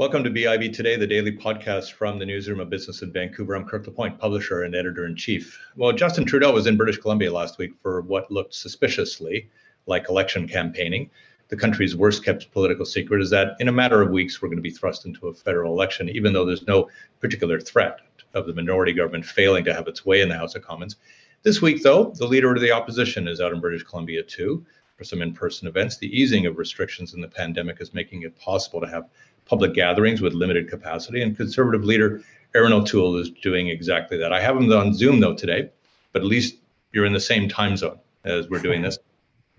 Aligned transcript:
Welcome 0.00 0.24
to 0.24 0.30
BIV 0.30 0.72
Today, 0.72 0.96
the 0.96 1.06
daily 1.06 1.30
podcast 1.30 1.92
from 1.92 2.18
the 2.18 2.24
Newsroom 2.24 2.58
of 2.58 2.70
Business 2.70 3.02
in 3.02 3.12
Vancouver. 3.12 3.54
I'm 3.54 3.66
Kirk 3.66 3.86
LaPointe, 3.86 4.18
publisher 4.18 4.62
and 4.62 4.74
editor 4.74 5.04
in 5.04 5.14
chief. 5.14 5.60
Well, 5.76 5.92
Justin 5.92 6.24
Trudeau 6.24 6.54
was 6.54 6.66
in 6.66 6.78
British 6.78 6.96
Columbia 6.96 7.30
last 7.30 7.58
week 7.58 7.72
for 7.82 8.00
what 8.00 8.30
looked 8.30 8.54
suspiciously 8.54 9.50
like 9.84 10.08
election 10.08 10.48
campaigning. 10.48 11.10
The 11.48 11.56
country's 11.58 11.96
worst 11.96 12.24
kept 12.24 12.50
political 12.50 12.86
secret 12.86 13.20
is 13.20 13.28
that 13.28 13.56
in 13.60 13.68
a 13.68 13.72
matter 13.72 14.00
of 14.00 14.08
weeks, 14.08 14.40
we're 14.40 14.48
going 14.48 14.56
to 14.56 14.62
be 14.62 14.70
thrust 14.70 15.04
into 15.04 15.28
a 15.28 15.34
federal 15.34 15.74
election, 15.74 16.08
even 16.08 16.32
though 16.32 16.46
there's 16.46 16.66
no 16.66 16.88
particular 17.20 17.60
threat 17.60 18.00
of 18.32 18.46
the 18.46 18.54
minority 18.54 18.94
government 18.94 19.26
failing 19.26 19.64
to 19.64 19.74
have 19.74 19.86
its 19.86 20.06
way 20.06 20.22
in 20.22 20.30
the 20.30 20.38
House 20.38 20.54
of 20.54 20.62
Commons. 20.62 20.96
This 21.42 21.60
week, 21.60 21.82
though, 21.82 22.14
the 22.16 22.26
leader 22.26 22.54
of 22.54 22.62
the 22.62 22.72
opposition 22.72 23.28
is 23.28 23.38
out 23.38 23.52
in 23.52 23.60
British 23.60 23.82
Columbia 23.82 24.22
too 24.22 24.64
for 25.00 25.04
some 25.04 25.22
in 25.22 25.32
person 25.32 25.66
events. 25.66 25.96
The 25.96 26.14
easing 26.14 26.44
of 26.44 26.58
restrictions 26.58 27.14
in 27.14 27.22
the 27.22 27.28
pandemic 27.28 27.80
is 27.80 27.94
making 27.94 28.22
it 28.24 28.38
possible 28.38 28.82
to 28.82 28.86
have 28.86 29.08
public 29.50 29.74
gatherings 29.74 30.22
with 30.22 30.32
limited 30.32 30.70
capacity. 30.70 31.20
And 31.20 31.36
conservative 31.36 31.84
leader 31.84 32.22
Erin 32.54 32.72
O'Toole 32.72 33.16
is 33.16 33.30
doing 33.30 33.68
exactly 33.68 34.16
that. 34.18 34.32
I 34.32 34.40
have 34.40 34.56
him 34.56 34.72
on 34.72 34.94
Zoom 34.94 35.18
though 35.18 35.34
today, 35.34 35.70
but 36.12 36.22
at 36.22 36.28
least 36.28 36.56
you're 36.92 37.04
in 37.04 37.12
the 37.12 37.20
same 37.20 37.48
time 37.48 37.76
zone 37.76 37.98
as 38.24 38.48
we're 38.48 38.60
doing 38.60 38.80
this. 38.80 38.98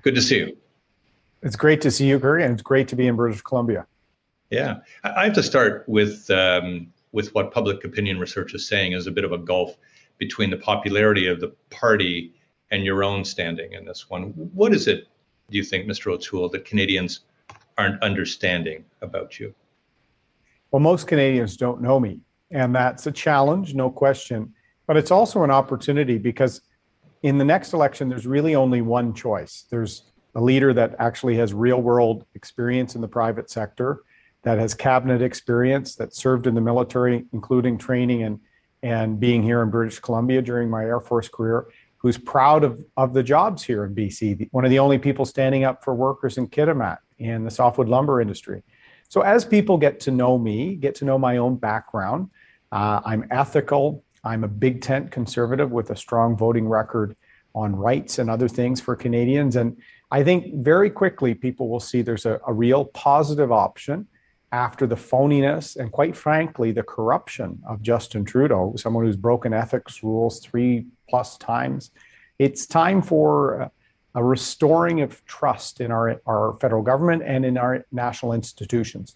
Good 0.02 0.16
to 0.16 0.22
see 0.22 0.40
you. 0.40 0.58
It's 1.44 1.58
great 1.58 1.82
to 1.82 1.91
see 1.91 2.08
you, 2.08 2.20
Gary, 2.20 2.44
and 2.44 2.54
it's 2.54 2.62
great 2.62 2.88
to 2.88 2.96
be 2.96 3.08
in 3.08 3.16
British 3.18 3.41
Columbia. 3.41 3.85
Yeah, 4.49 4.77
I 5.04 5.26
have 5.26 5.34
to 5.34 5.44
start 5.44 5.84
with 5.88 6.30
um, 6.30 6.91
with 7.12 7.34
what 7.35 7.52
public 7.52 7.84
opinion 7.84 8.20
research 8.20 8.54
is 8.54 8.68
saying 8.68 8.94
is 8.94 9.08
a 9.08 9.12
bit 9.12 9.26
of 9.26 9.32
a 9.34 9.38
gulf 9.38 9.77
between 10.18 10.49
the 10.49 10.58
popularity 10.58 11.27
of 11.27 11.41
the 11.41 11.54
party 11.70 12.34
and 12.70 12.85
your 12.85 13.04
own 13.04 13.26
standing 13.26 13.73
in 13.73 13.85
this 13.85 14.10
one. 14.10 14.27
What 14.54 14.73
is 14.73 14.88
it, 14.88 15.08
do 15.49 15.58
you 15.58 15.63
think, 15.63 15.88
Mr. 15.88 16.12
O'Toole, 16.12 16.49
that 16.49 16.63
Canadians 16.63 17.21
aren't 17.77 18.02
understanding 18.04 18.85
about 19.02 19.40
you? 19.40 19.54
Well, 20.71 20.80
most 20.80 21.07
Canadians 21.07 21.57
don't 21.57 21.82
know 21.82 21.99
me, 21.99 22.21
and 22.49 22.73
that's 22.73 23.05
a 23.05 23.12
challenge, 23.12 23.76
no 23.76 23.90
question. 23.90 24.54
But 24.87 24.98
it's 24.98 25.12
also 25.12 25.43
an 25.43 25.51
opportunity 25.51 26.18
because 26.18 26.62
in 27.23 27.37
the 27.37 27.46
next 27.46 27.73
election, 27.73 28.09
there's 28.09 28.26
really 28.26 28.55
only 28.55 28.81
one 28.81 29.13
choice. 29.13 29.65
There's 29.70 30.04
a 30.35 30.41
leader 30.41 30.73
that 30.73 30.96
actually 30.98 31.35
has 31.35 31.54
real 31.54 31.81
world 31.81 32.26
experience 32.35 32.96
in 32.96 33.01
the 33.01 33.07
private 33.07 33.49
sector, 33.49 34.04
that 34.43 34.57
has 34.57 34.73
cabinet 34.73 35.21
experience, 35.21 35.96
that 35.96 36.15
served 36.15 36.48
in 36.48 36.55
the 36.55 36.62
military, 36.62 37.26
including 37.34 37.77
training 37.77 38.24
and, 38.24 38.40
and 38.81 39.20
being 39.20 39.43
here 39.43 39.62
in 39.62 39.70
British 39.70 39.99
Columbia 39.99 40.41
during 40.41 40.70
my 40.70 40.84
Air 40.84 41.01
Force 41.01 41.27
career, 41.27 41.68
who's 41.98 42.18
proud 42.18 42.63
of, 42.63 42.84
of 42.98 43.13
the 43.13 43.21
jobs 43.21 43.62
here 43.62 43.84
in 43.84 43.93
BC, 43.93 44.48
one 44.51 44.63
of 44.63 44.71
the 44.71 44.79
only 44.79 44.98
people 44.98 45.26
standing 45.26 45.65
up 45.65 45.84
for 45.84 45.93
workers 45.93 46.37
in 46.37 46.48
Kitimat 46.48 46.98
in 47.20 47.43
the 47.43 47.51
softwood 47.51 47.90
lumber 47.90 48.21
industry. 48.21 48.63
So 49.12 49.20
as 49.20 49.43
people 49.43 49.77
get 49.77 49.99
to 50.01 50.12
know 50.12 50.37
me, 50.37 50.76
get 50.76 50.95
to 50.95 51.05
know 51.05 51.17
my 51.17 51.35
own 51.35 51.57
background, 51.57 52.29
uh, 52.71 53.01
I'm 53.04 53.27
ethical. 53.29 54.05
I'm 54.23 54.45
a 54.45 54.48
big 54.48 54.79
tent 54.81 55.12
conservative 55.12 55.70
with 55.70 55.90
a 55.90 55.98
strong 55.98 56.37
voting 56.37 56.65
record 56.65 57.18
on 57.53 57.76
rights 57.76 58.20
and 58.20 58.29
other 58.29 58.48
things 58.48 58.79
for 58.79 58.95
Canadians. 58.95 59.57
And 59.57 59.76
I 60.12 60.23
think 60.23 60.63
very 60.63 60.90
quickly 60.90 61.34
people 61.34 61.68
will 61.68 61.81
see 61.81 62.01
there's 62.01 62.26
a, 62.26 62.40
a 62.48 62.53
real 62.53 62.85
positive 62.85 63.51
option 63.51 64.07
after 64.53 64.88
the 64.88 64.95
phoniness 64.95 65.75
and 65.75 65.91
quite 65.91 66.16
frankly 66.16 66.72
the 66.72 66.84
corruption 66.84 67.62
of 67.68 67.81
Justin 67.81 68.23
Trudeau, 68.23 68.75
someone 68.78 69.03
who's 69.03 69.18
broken 69.18 69.51
ethics 69.51 70.03
rules 70.03 70.40
three 70.40 70.85
plus 71.09 71.38
times. 71.38 71.91
It's 72.40 72.66
time 72.66 73.01
for 73.01 73.69
a 74.16 74.23
restoring 74.23 75.01
of 75.01 75.23
trust 75.25 75.81
in 75.81 75.91
our, 75.91 76.22
our 76.25 76.57
federal 76.59 76.84
government 76.84 77.23
and 77.25 77.45
in 77.45 77.57
our 77.57 77.85
national 77.91 78.34
institutions. 78.34 79.16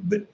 But 0.00 0.26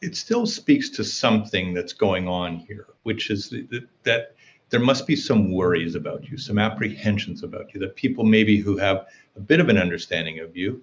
it 0.00 0.16
still 0.16 0.46
speaks 0.46 0.90
to 0.90 1.04
something 1.04 1.72
that's 1.72 1.92
going 1.92 2.26
on 2.26 2.56
here, 2.56 2.86
which 3.04 3.30
is 3.30 3.50
that, 3.50 3.86
that 4.02 4.34
there 4.70 4.80
must 4.80 5.06
be 5.06 5.16
some 5.16 5.52
worries 5.52 5.94
about 5.94 6.28
you, 6.28 6.36
some 6.36 6.58
apprehensions 6.58 7.42
about 7.42 7.72
you, 7.72 7.80
that 7.80 7.94
people 7.96 8.24
maybe 8.24 8.58
who 8.58 8.76
have 8.76 9.06
a 9.36 9.40
bit 9.40 9.60
of 9.60 9.68
an 9.68 9.78
understanding 9.78 10.40
of 10.40 10.56
you 10.56 10.82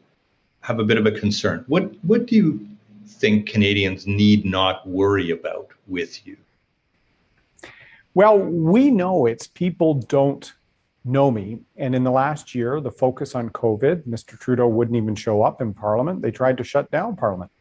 have 0.61 0.79
a 0.79 0.83
bit 0.83 0.97
of 0.97 1.05
a 1.05 1.11
concern. 1.11 1.63
What 1.67 1.94
what 2.03 2.25
do 2.25 2.35
you 2.35 2.67
think 3.05 3.47
Canadians 3.47 4.07
need 4.07 4.45
not 4.45 4.88
worry 4.88 5.29
about 5.29 5.69
with 5.88 6.25
you? 6.25 6.38
Well, 8.16 8.39
we 8.39 8.89
know 8.89 9.25
it's 9.25 9.45
people 9.45 9.95
don't 9.95 10.53
know 11.05 11.29
me. 11.29 11.59
And 11.77 11.95
in 11.95 12.03
the 12.03 12.11
last 12.11 12.55
year, 12.55 12.81
the 12.81 12.91
focus 12.91 13.35
on 13.35 13.49
COVID, 13.51 14.07
Mr. 14.07 14.38
Trudeau 14.39 14.67
wouldn't 14.67 14.97
even 14.97 15.16
show 15.16 15.43
up 15.43 15.61
in 15.61 15.73
Parliament. 15.73 16.21
They 16.21 16.31
tried 16.31 16.57
to 16.57 16.63
shut 16.63 16.89
down 16.91 17.16
Parliament. 17.16 17.51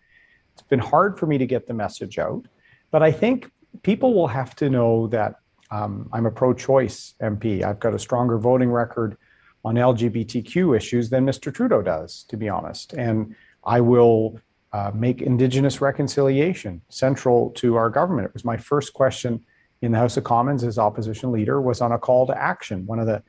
It's 0.54 0.62
been 0.62 0.78
hard 0.80 1.18
for 1.18 1.26
me 1.26 1.36
to 1.38 1.46
get 1.46 1.66
the 1.66 1.74
message 1.74 2.18
out. 2.18 2.46
But 2.90 3.02
I 3.02 3.12
think 3.12 3.50
people 3.82 4.14
will 4.14 4.28
have 4.28 4.56
to 4.56 4.70
know 4.70 5.08
that 5.08 5.36
um, 5.70 6.08
I'm 6.12 6.26
a 6.26 6.30
pro 6.30 6.54
choice 6.54 7.14
MP. 7.20 7.62
I've 7.62 7.80
got 7.80 7.94
a 7.94 7.98
stronger 7.98 8.38
voting 8.38 8.70
record 8.70 9.16
on 9.64 9.74
LGBTQ 9.74 10.76
issues 10.76 11.10
than 11.10 11.26
Mr. 11.26 11.52
Trudeau 11.52 11.82
does, 11.82 12.24
to 12.28 12.36
be 12.36 12.48
honest. 12.48 12.92
And 12.92 13.34
I 13.64 13.80
will 13.80 14.38
uh, 14.72 14.90
make 14.94 15.22
Indigenous 15.22 15.80
reconciliation 15.80 16.82
central 16.88 17.50
to 17.52 17.76
our 17.76 17.90
government. 17.90 18.26
It 18.26 18.34
was 18.34 18.44
my 18.44 18.56
first 18.56 18.92
question 18.92 19.42
in 19.82 19.92
the 19.92 19.98
House 19.98 20.16
of 20.16 20.24
Commons 20.24 20.64
as 20.64 20.78
opposition 20.78 21.32
leader 21.32 21.60
was 21.60 21.80
on 21.80 21.92
a 21.92 21.98
call 21.98 22.26
to 22.26 22.36
action, 22.36 22.86
one 22.86 22.98
of 22.98 23.06
the 23.06 23.22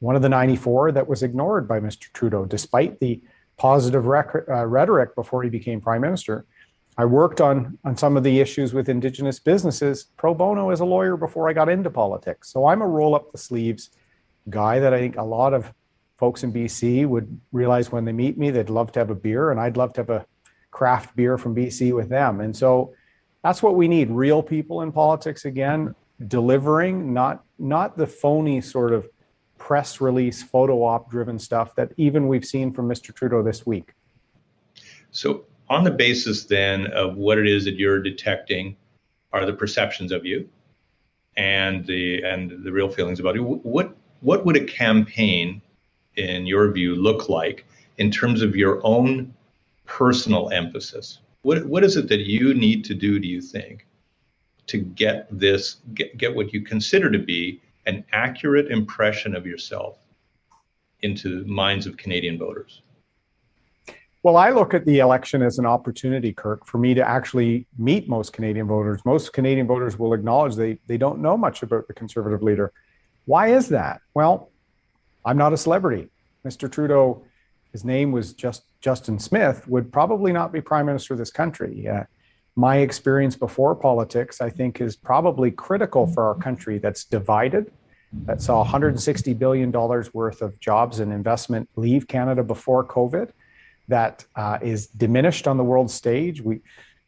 one 0.00 0.16
of 0.16 0.22
the 0.22 0.28
94 0.28 0.92
that 0.92 1.06
was 1.06 1.22
ignored 1.22 1.68
by 1.68 1.78
Mr. 1.78 2.12
Trudeau, 2.12 2.44
despite 2.44 2.98
the 2.98 3.22
positive 3.56 4.06
rec- 4.06 4.48
uh, 4.48 4.66
rhetoric 4.66 5.14
before 5.14 5.44
he 5.44 5.48
became 5.48 5.80
prime 5.80 6.00
minister. 6.00 6.44
I 6.98 7.04
worked 7.04 7.40
on 7.40 7.78
on 7.84 7.96
some 7.96 8.16
of 8.16 8.24
the 8.24 8.40
issues 8.40 8.74
with 8.74 8.88
Indigenous 8.88 9.38
businesses 9.38 10.06
pro 10.16 10.34
bono 10.34 10.70
as 10.70 10.80
a 10.80 10.84
lawyer 10.84 11.16
before 11.16 11.48
I 11.48 11.52
got 11.52 11.68
into 11.68 11.88
politics. 11.88 12.50
So 12.52 12.66
I'm 12.66 12.82
a 12.82 12.86
roll 12.86 13.14
up 13.14 13.32
the 13.32 13.38
sleeves 13.38 13.90
guy 14.50 14.80
that 14.80 14.92
I 14.92 14.98
think 14.98 15.16
a 15.16 15.22
lot 15.22 15.54
of 15.54 15.72
folks 16.18 16.42
in 16.42 16.52
BC 16.52 17.06
would 17.06 17.40
realize 17.52 17.90
when 17.90 18.04
they 18.04 18.12
meet 18.12 18.36
me 18.36 18.50
they'd 18.50 18.70
love 18.70 18.92
to 18.92 19.00
have 19.00 19.10
a 19.10 19.14
beer, 19.14 19.50
and 19.50 19.60
I'd 19.60 19.76
love 19.76 19.92
to 19.94 20.00
have 20.00 20.10
a 20.10 20.26
craft 20.70 21.14
beer 21.16 21.38
from 21.38 21.54
BC 21.54 21.94
with 21.94 22.08
them. 22.08 22.40
And 22.40 22.56
so 22.56 22.94
that's 23.42 23.62
what 23.62 23.74
we 23.74 23.88
need 23.88 24.10
real 24.10 24.42
people 24.42 24.82
in 24.82 24.92
politics 24.92 25.44
again 25.44 25.94
delivering 26.28 27.12
not 27.12 27.44
not 27.58 27.96
the 27.96 28.06
phony 28.06 28.60
sort 28.60 28.92
of 28.92 29.08
press 29.58 30.00
release 30.00 30.42
photo 30.42 30.82
op 30.82 31.10
driven 31.10 31.38
stuff 31.38 31.74
that 31.74 31.92
even 31.96 32.28
we've 32.28 32.44
seen 32.44 32.72
from 32.72 32.88
Mr. 32.88 33.14
Trudeau 33.14 33.42
this 33.42 33.64
week. 33.64 33.92
So 35.10 35.44
on 35.68 35.84
the 35.84 35.90
basis 35.90 36.44
then 36.44 36.86
of 36.88 37.16
what 37.16 37.38
it 37.38 37.46
is 37.46 37.64
that 37.64 37.76
you're 37.76 38.02
detecting 38.02 38.76
are 39.32 39.46
the 39.46 39.52
perceptions 39.52 40.12
of 40.12 40.26
you 40.26 40.48
and 41.36 41.86
the 41.86 42.22
and 42.22 42.62
the 42.62 42.72
real 42.72 42.88
feelings 42.88 43.20
about 43.20 43.34
you 43.34 43.42
what 43.42 43.96
what 44.20 44.44
would 44.44 44.56
a 44.56 44.64
campaign 44.64 45.62
in 46.16 46.46
your 46.46 46.70
view 46.70 46.94
look 46.94 47.28
like 47.28 47.64
in 47.96 48.10
terms 48.10 48.42
of 48.42 48.54
your 48.54 48.80
own 48.84 49.32
personal 49.86 50.50
emphasis 50.50 51.20
what 51.42 51.64
what 51.66 51.84
is 51.84 51.96
it 51.96 52.08
that 52.08 52.20
you 52.20 52.54
need 52.54 52.84
to 52.84 52.94
do 52.94 53.18
do 53.18 53.28
you 53.28 53.40
think 53.40 53.86
to 54.66 54.78
get 54.78 55.26
this 55.30 55.78
get, 55.94 56.16
get 56.16 56.34
what 56.34 56.52
you 56.52 56.62
consider 56.62 57.10
to 57.10 57.18
be 57.18 57.60
an 57.86 58.04
accurate 58.12 58.70
impression 58.70 59.34
of 59.34 59.46
yourself 59.46 59.98
into 61.00 61.42
the 61.42 61.50
minds 61.50 61.86
of 61.86 61.96
Canadian 61.96 62.38
voters? 62.38 62.82
Well, 64.22 64.36
I 64.36 64.50
look 64.50 64.72
at 64.72 64.84
the 64.84 65.00
election 65.00 65.42
as 65.42 65.58
an 65.58 65.66
opportunity, 65.66 66.32
Kirk, 66.32 66.64
for 66.64 66.78
me 66.78 66.94
to 66.94 67.06
actually 67.06 67.66
meet 67.76 68.08
most 68.08 68.32
Canadian 68.32 68.68
voters. 68.68 69.00
Most 69.04 69.32
Canadian 69.32 69.66
voters 69.66 69.98
will 69.98 70.14
acknowledge 70.14 70.54
they, 70.54 70.78
they 70.86 70.96
don't 70.96 71.18
know 71.18 71.36
much 71.36 71.64
about 71.64 71.88
the 71.88 71.94
Conservative 71.94 72.40
leader. 72.40 72.72
Why 73.24 73.48
is 73.48 73.68
that? 73.70 74.00
Well, 74.14 74.50
I'm 75.24 75.36
not 75.36 75.52
a 75.52 75.56
celebrity. 75.56 76.08
Mr. 76.46 76.70
Trudeau, 76.70 77.24
his 77.72 77.84
name 77.84 78.12
was 78.12 78.32
just 78.32 78.62
Justin 78.82 79.18
Smith, 79.18 79.66
would 79.68 79.92
probably 79.92 80.32
not 80.32 80.52
be 80.52 80.60
prime 80.60 80.86
minister 80.86 81.14
of 81.14 81.18
this 81.18 81.30
country. 81.30 81.88
Uh, 81.88 82.04
my 82.56 82.78
experience 82.78 83.36
before 83.36 83.74
politics, 83.74 84.40
I 84.40 84.50
think, 84.50 84.80
is 84.80 84.96
probably 84.96 85.50
critical 85.50 86.06
for 86.06 86.24
our 86.24 86.34
country 86.34 86.78
that's 86.78 87.04
divided, 87.04 87.72
that 88.26 88.42
saw 88.42 88.62
$160 88.62 89.38
billion 89.38 89.70
worth 89.72 90.42
of 90.42 90.60
jobs 90.60 91.00
and 91.00 91.12
investment 91.12 91.68
leave 91.76 92.06
Canada 92.06 92.42
before 92.42 92.84
COVID, 92.84 93.30
that 93.88 94.26
uh, 94.36 94.58
is 94.60 94.88
diminished 94.88 95.48
on 95.48 95.56
the 95.56 95.64
world 95.64 95.90
stage. 95.90 96.42
We, 96.42 96.60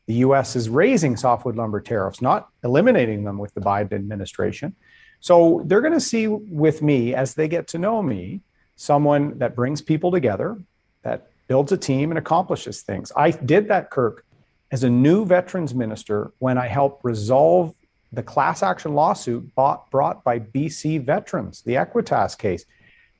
the 0.06 0.14
US 0.14 0.56
is 0.56 0.68
raising 0.68 1.16
softwood 1.16 1.56
lumber 1.56 1.80
tariffs, 1.80 2.22
not 2.22 2.48
eliminating 2.62 3.24
them 3.24 3.36
with 3.36 3.52
the 3.52 3.60
Biden 3.60 3.92
administration. 3.92 4.74
So 5.20 5.62
they're 5.66 5.80
going 5.80 5.92
to 5.92 6.00
see 6.00 6.26
with 6.26 6.82
me 6.82 7.14
as 7.14 7.34
they 7.34 7.48
get 7.48 7.68
to 7.68 7.78
know 7.78 8.02
me 8.02 8.40
someone 8.76 9.38
that 9.38 9.54
brings 9.54 9.80
people 9.80 10.10
together, 10.10 10.58
that 11.02 11.30
builds 11.46 11.72
a 11.72 11.76
team 11.76 12.10
and 12.10 12.18
accomplishes 12.18 12.82
things. 12.82 13.12
I 13.16 13.30
did 13.30 13.68
that, 13.68 13.90
Kirk, 13.90 14.24
as 14.72 14.84
a 14.84 14.90
new 14.90 15.24
veterans 15.24 15.74
minister 15.74 16.32
when 16.38 16.58
I 16.58 16.66
helped 16.66 17.04
resolve 17.04 17.74
the 18.12 18.22
class 18.22 18.62
action 18.62 18.94
lawsuit 18.94 19.54
bought, 19.54 19.90
brought 19.90 20.24
by 20.24 20.38
BC 20.38 21.04
veterans, 21.04 21.62
the 21.62 21.74
Equitas 21.74 22.38
case. 22.38 22.64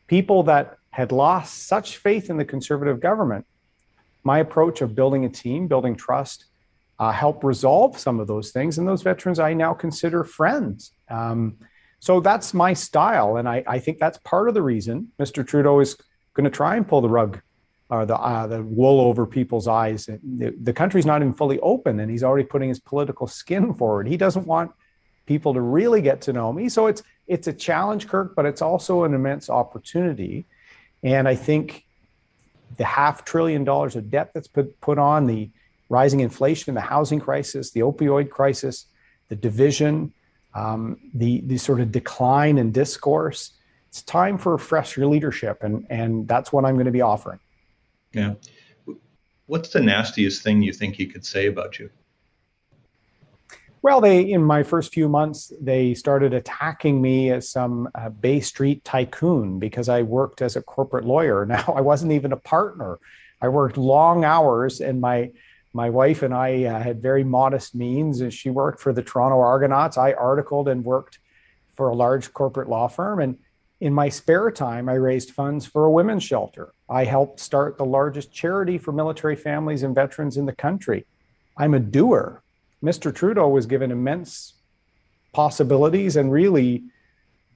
People 0.06 0.44
that 0.44 0.78
had 0.90 1.12
lost 1.12 1.66
such 1.66 1.96
faith 1.96 2.30
in 2.30 2.36
the 2.36 2.44
conservative 2.44 3.00
government 3.00 3.46
my 4.24 4.38
approach 4.38 4.80
of 4.80 4.94
building 4.94 5.24
a 5.26 5.28
team, 5.28 5.68
building 5.68 5.94
trust, 5.94 6.46
uh, 6.98 7.12
help 7.12 7.44
resolve 7.44 7.98
some 7.98 8.18
of 8.18 8.26
those 8.26 8.50
things. 8.50 8.78
And 8.78 8.88
those 8.88 9.02
veterans 9.02 9.38
I 9.38 9.52
now 9.52 9.74
consider 9.74 10.24
friends. 10.24 10.92
Um, 11.10 11.58
so 12.00 12.20
that's 12.20 12.54
my 12.54 12.72
style. 12.72 13.36
And 13.36 13.48
I, 13.48 13.62
I 13.66 13.78
think 13.78 13.98
that's 13.98 14.18
part 14.18 14.48
of 14.48 14.54
the 14.54 14.62
reason 14.62 15.12
Mr. 15.20 15.46
Trudeau 15.46 15.80
is 15.80 15.96
going 16.32 16.44
to 16.44 16.50
try 16.50 16.76
and 16.76 16.86
pull 16.86 17.00
the 17.00 17.08
rug 17.08 17.40
or 17.90 18.06
the, 18.06 18.16
uh, 18.16 18.46
the 18.46 18.62
wool 18.62 19.00
over 19.00 19.26
people's 19.26 19.68
eyes. 19.68 20.06
The, 20.06 20.54
the 20.62 20.72
country's 20.72 21.06
not 21.06 21.20
even 21.20 21.34
fully 21.34 21.60
open, 21.60 22.00
and 22.00 22.10
he's 22.10 22.22
already 22.22 22.44
putting 22.44 22.68
his 22.68 22.80
political 22.80 23.26
skin 23.26 23.74
forward. 23.74 24.08
He 24.08 24.16
doesn't 24.16 24.46
want 24.46 24.72
people 25.26 25.54
to 25.54 25.60
really 25.60 26.02
get 26.02 26.20
to 26.22 26.32
know 26.32 26.52
me. 26.52 26.68
So 26.68 26.86
it's 26.86 27.02
it's 27.26 27.46
a 27.46 27.52
challenge, 27.52 28.08
Kirk, 28.08 28.34
but 28.34 28.44
it's 28.44 28.60
also 28.62 29.04
an 29.04 29.14
immense 29.14 29.48
opportunity. 29.48 30.44
And 31.02 31.26
I 31.26 31.34
think 31.34 31.84
the 32.76 32.84
half 32.84 33.24
trillion 33.24 33.64
dollars 33.64 33.96
of 33.96 34.10
debt 34.10 34.32
that's 34.34 34.48
put, 34.48 34.78
put 34.80 34.98
on, 34.98 35.26
the 35.26 35.50
rising 35.88 36.20
inflation, 36.20 36.74
the 36.74 36.80
housing 36.80 37.20
crisis, 37.20 37.70
the 37.70 37.80
opioid 37.80 38.30
crisis, 38.30 38.86
the 39.28 39.36
division, 39.36 40.12
um, 40.54 40.98
the 41.14 41.40
the 41.42 41.58
sort 41.58 41.80
of 41.80 41.92
decline 41.92 42.58
in 42.58 42.72
discourse. 42.72 43.52
It's 43.88 44.02
time 44.02 44.38
for 44.38 44.58
fresh 44.58 44.96
leadership, 44.98 45.62
and 45.62 45.86
and 45.90 46.26
that's 46.28 46.52
what 46.52 46.64
I'm 46.64 46.74
going 46.74 46.86
to 46.86 46.92
be 46.92 47.02
offering. 47.02 47.38
Yeah. 48.14 48.34
What's 49.46 49.70
the 49.70 49.80
nastiest 49.80 50.42
thing 50.42 50.62
you 50.62 50.72
think 50.72 50.94
he 50.94 51.06
could 51.06 51.26
say 51.26 51.46
about 51.46 51.78
you? 51.78 51.90
Well, 53.82 54.00
they 54.00 54.22
in 54.22 54.42
my 54.42 54.62
first 54.62 54.94
few 54.94 55.10
months 55.10 55.52
they 55.60 55.92
started 55.92 56.32
attacking 56.32 57.02
me 57.02 57.30
as 57.30 57.50
some 57.50 57.90
uh, 57.94 58.08
Bay 58.08 58.40
Street 58.40 58.82
tycoon 58.82 59.58
because 59.58 59.90
I 59.90 60.00
worked 60.00 60.40
as 60.40 60.56
a 60.56 60.62
corporate 60.62 61.04
lawyer. 61.04 61.44
Now 61.54 61.74
I 61.76 61.82
wasn't 61.82 62.12
even 62.12 62.32
a 62.32 62.38
partner. 62.38 62.98
I 63.42 63.48
worked 63.48 63.76
long 63.76 64.24
hours, 64.24 64.80
and 64.80 65.02
my 65.02 65.32
my 65.74 65.90
wife 65.90 66.22
and 66.22 66.32
I 66.32 66.64
uh, 66.64 66.82
had 66.82 67.02
very 67.02 67.24
modest 67.24 67.74
means. 67.74 68.22
And 68.22 68.32
she 68.32 68.48
worked 68.48 68.80
for 68.80 68.94
the 68.94 69.02
Toronto 69.02 69.40
Argonauts. 69.40 69.98
I 69.98 70.12
articled 70.12 70.68
and 70.68 70.82
worked 70.82 71.18
for 71.74 71.88
a 71.88 71.94
large 71.94 72.32
corporate 72.32 72.70
law 72.70 72.88
firm. 72.88 73.20
And 73.20 73.36
in 73.84 73.92
my 73.92 74.08
spare 74.08 74.50
time, 74.50 74.88
I 74.88 74.94
raised 74.94 75.32
funds 75.32 75.66
for 75.66 75.84
a 75.84 75.90
women's 75.90 76.24
shelter. 76.24 76.72
I 76.88 77.04
helped 77.04 77.38
start 77.38 77.76
the 77.76 77.84
largest 77.84 78.32
charity 78.32 78.78
for 78.78 78.92
military 78.92 79.36
families 79.36 79.82
and 79.82 79.94
veterans 79.94 80.38
in 80.38 80.46
the 80.46 80.54
country. 80.54 81.04
I'm 81.58 81.74
a 81.74 81.80
doer. 81.80 82.42
Mr. 82.82 83.14
Trudeau 83.14 83.46
was 83.48 83.66
given 83.66 83.92
immense 83.92 84.54
possibilities 85.34 86.16
and 86.16 86.32
really 86.32 86.84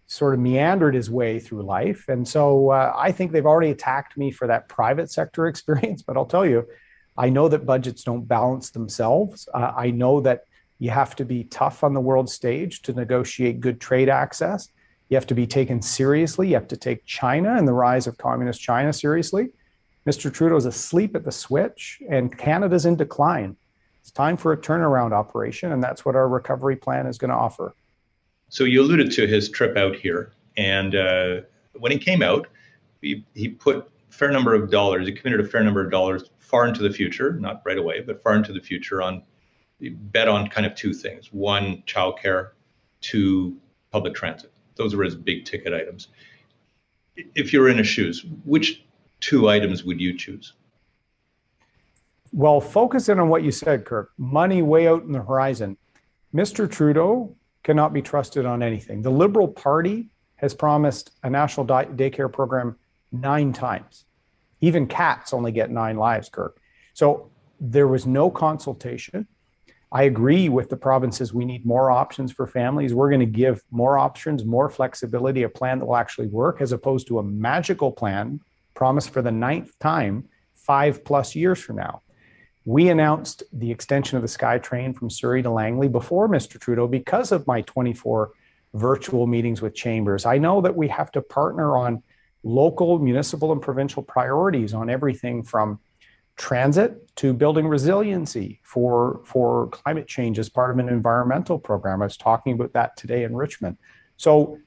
sort 0.07 0.35
of 0.35 0.41
meandered 0.41 0.95
his 0.95 1.11
way 1.11 1.41
through 1.41 1.63
life. 1.63 2.05
And 2.11 2.29
so 2.29 2.73
uh, 2.73 2.93
I 2.95 3.11
think 3.11 3.33
they've 3.33 3.47
already 3.47 3.71
attacked 3.71 4.19
me 4.19 4.31
for 4.31 4.47
that 4.49 4.69
private 4.69 5.11
sector 5.11 5.47
experience. 5.53 6.03
But 6.03 6.19
I'll 6.19 6.27
tell 6.27 6.45
you, 6.45 6.69
I 7.17 7.31
know 7.31 7.49
that 7.49 7.65
budgets 7.65 8.05
don't 8.05 8.29
balance 8.29 8.69
themselves. 8.69 9.49
Uh, 9.55 9.73
I 9.75 9.93
know 9.93 10.21
that 10.21 10.45
you 10.79 10.91
have 10.91 11.17
to 11.17 11.25
be 11.25 11.45
tough 11.45 11.83
on 11.83 11.95
the 11.95 12.03
world 12.03 12.29
stage 12.29 12.83
to 12.83 12.93
negotiate 12.93 13.61
good 13.61 13.81
trade 13.81 14.11
access. 14.11 14.69
You 15.09 15.17
have 15.17 15.27
to 15.29 15.35
be 15.35 15.47
taken 15.47 15.81
seriously. 15.81 16.49
You 16.49 16.55
have 16.55 16.69
to 16.69 16.77
take 16.77 17.05
China 17.07 17.57
and 17.57 17.67
the 17.67 17.73
rise 17.73 18.07
of 18.07 18.19
communist 18.19 18.61
China 18.61 18.93
seriously. 18.93 19.51
Mr. 20.07 20.33
Trudeau's 20.33 20.67
asleep 20.67 21.15
at 21.17 21.25
the 21.25 21.33
switch, 21.33 22.01
and 22.09 22.37
Canada's 22.37 22.87
in 22.87 22.97
decline. 22.97 23.57
It's 24.01 24.11
time 24.11 24.37
for 24.37 24.53
a 24.53 24.57
turnaround 24.57 25.13
operation, 25.13 25.73
and 25.73 25.83
that's 25.83 26.05
what 26.05 26.17
our 26.17 26.29
recovery 26.29 26.77
plan 26.77 27.07
is 27.07 27.19
going 27.19 27.31
to 27.31 27.37
offer. 27.37 27.75
So 28.49 28.65
you 28.65 28.81
alluded 28.81 29.11
to 29.13 29.27
his 29.27 29.51
trip 29.51 29.77
out 29.77 29.97
here, 29.97 30.33
and 30.57 30.95
uh, 30.95 31.41
when 31.75 31.93
he 31.93 31.99
came 31.99 32.23
out, 32.23 32.49
he, 33.03 33.25
he 33.35 33.49
put 33.49 33.77
a 33.77 33.85
fair 34.09 34.31
number 34.31 34.55
of 34.55 34.71
dollars. 34.71 35.07
He 35.07 35.13
committed 35.13 35.41
a 35.41 35.49
fair 35.49 35.63
number 35.63 35.85
of 35.85 35.91
dollars 35.91 36.31
far 36.39 36.67
into 36.67 36.83
the 36.83 36.91
future, 36.91 37.35
not 37.35 37.61
right 37.67 37.77
away, 37.77 38.01
but 38.01 38.23
far 38.23 38.35
into 38.35 38.53
the 38.55 38.61
future 38.61 39.03
on 39.03 39.23
bet 39.81 40.27
on 40.27 40.49
kind 40.49 40.67
of 40.67 40.75
two 40.75 40.95
things: 40.95 41.33
one, 41.33 41.83
childcare; 41.87 42.53
two, 43.03 43.59
public 43.91 44.15
transit. 44.15 44.53
Those 44.79 44.95
were 44.95 45.05
his 45.05 45.17
big 45.17 45.45
ticket 45.45 45.75
items. 45.75 46.09
If 47.35 47.53
you're 47.53 47.69
in 47.69 47.79
his 47.79 47.89
shoes, 47.89 48.25
which 48.45 48.85
two 49.21 49.49
items 49.49 49.85
would 49.85 50.01
you 50.01 50.17
choose? 50.17 50.55
Well, 52.33 52.61
focus 52.61 53.09
in 53.09 53.19
on 53.19 53.29
what 53.29 53.43
you 53.43 53.51
said, 53.51 53.85
Kirk, 53.85 54.13
money 54.17 54.63
way 54.63 54.87
out 54.87 55.03
in 55.03 55.13
the 55.13 55.23
horizon. 55.23 55.77
Mr. 56.33 56.71
Trudeau 56.71 57.35
cannot 57.65 57.93
be 57.93 58.01
trusted 58.01 58.47
on 58.47 58.63
anything. 58.63 59.03
The 59.03 59.11
Liberal 59.11 59.49
Party 59.49 60.11
has 60.37 60.55
promised 60.55 61.11
a 61.25 61.31
national 61.31 61.67
day- 61.67 61.89
daycare 62.11 62.33
program 62.33 62.77
nine 63.11 63.53
times. 63.53 64.05
Even 64.61 64.87
cats 64.87 65.33
only 65.33 65.51
get 65.51 65.71
nine 65.71 65.97
lives, 65.97 66.29
Kirk. 66.29 66.61
So 66.95 67.31
there 67.61 67.89
was 67.89 68.07
no 68.07 68.31
consultation. 68.31 69.27
I 69.91 70.03
agree 70.03 70.49
with 70.51 70.69
the 70.69 70.77
provinces. 70.77 71.33
We 71.33 71.47
need 71.47 71.65
more 71.65 71.91
options 71.91 72.31
for 72.31 72.47
families. 72.47 72.93
We're 72.93 73.09
going 73.09 73.21
to 73.21 73.27
give 73.27 73.63
more 73.71 73.99
options, 73.99 74.45
more 74.45 74.69
flexibility, 74.69 75.45
a 75.45 75.49
plan 75.49 75.79
that 75.79 75.87
will 75.87 75.97
actually 75.97 76.27
work, 76.27 76.61
as 76.61 76.73
opposed 76.73 77.07
to 77.09 77.19
a 77.19 77.23
magical 77.23 77.91
plan 77.91 78.41
promised 78.75 79.11
for 79.11 79.23
the 79.23 79.33
ninth 79.33 79.79
time 79.79 80.29
five 80.55 81.05
plus 81.05 81.35
years 81.35 81.59
from 81.59 81.77
now. 81.77 82.03
We 82.67 82.91
announced 82.91 83.43
the 83.55 83.71
extension 83.71 84.17
of 84.17 84.23
the 84.23 84.29
SkyTrain 84.29 84.95
from 84.95 85.09
Surrey 85.09 85.43
to 85.43 85.51
Langley 85.51 85.89
before 85.89 86.29
Mr. 86.29 86.61
Trudeau 86.61 86.87
because 86.87 87.33
of 87.33 87.47
my 87.47 87.63
24 87.63 88.33
virtual 88.75 89.27
meetings 89.27 89.63
with 89.63 89.75
chambers. 89.75 90.27
I 90.27 90.37
know 90.37 90.61
that 90.61 90.77
we 90.77 90.89
have 90.89 91.11
to 91.13 91.23
partner 91.23 91.79
on 91.79 92.03
local, 92.43 92.99
municipal, 92.99 93.53
and 93.53 93.63
provincial 93.63 94.03
priorities 94.03 94.75
on 94.75 94.91
everything 94.91 95.43
from 95.43 95.81
transit 96.39 97.15
to 97.17 97.35
building 97.35 97.67
resiliency 97.67 98.61
for, 98.63 99.21
for 99.25 99.67
climate 99.69 100.07
change 100.07 100.39
as 100.39 100.49
part 100.49 100.71
of 100.71 100.79
an 100.79 100.89
environmental 100.89 101.59
program. 101.59 102.01
I 102.01 102.07
was 102.07 102.17
talking 102.17 102.55
about 102.55 102.73
that 102.73 102.97
today 102.97 103.25
in 103.25 103.37
Richmond. 103.37 103.77
So 104.17 104.59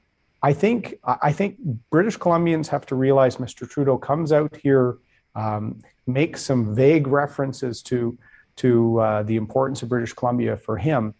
I 0.43 0.53
think 0.53 0.95
I 1.03 1.31
think 1.31 1.57
British 1.91 2.17
Columbians 2.17 2.67
have 2.67 2.85
to 2.87 2.95
realize 2.95 3.37
Mr. 3.37 3.69
Trudeau 3.69 3.97
comes 3.97 4.31
out 4.31 4.55
here, 4.55 4.97
um, 5.35 5.81
makes 6.07 6.41
some 6.41 6.73
vague 6.73 7.07
references 7.07 7.81
to 7.83 8.17
to 8.57 8.99
uh, 8.99 9.23
the 9.23 9.35
importance 9.35 9.83
of 9.83 9.89
British 9.89 10.13
Columbia 10.13 10.57
for 10.57 10.77
him. 10.77 11.13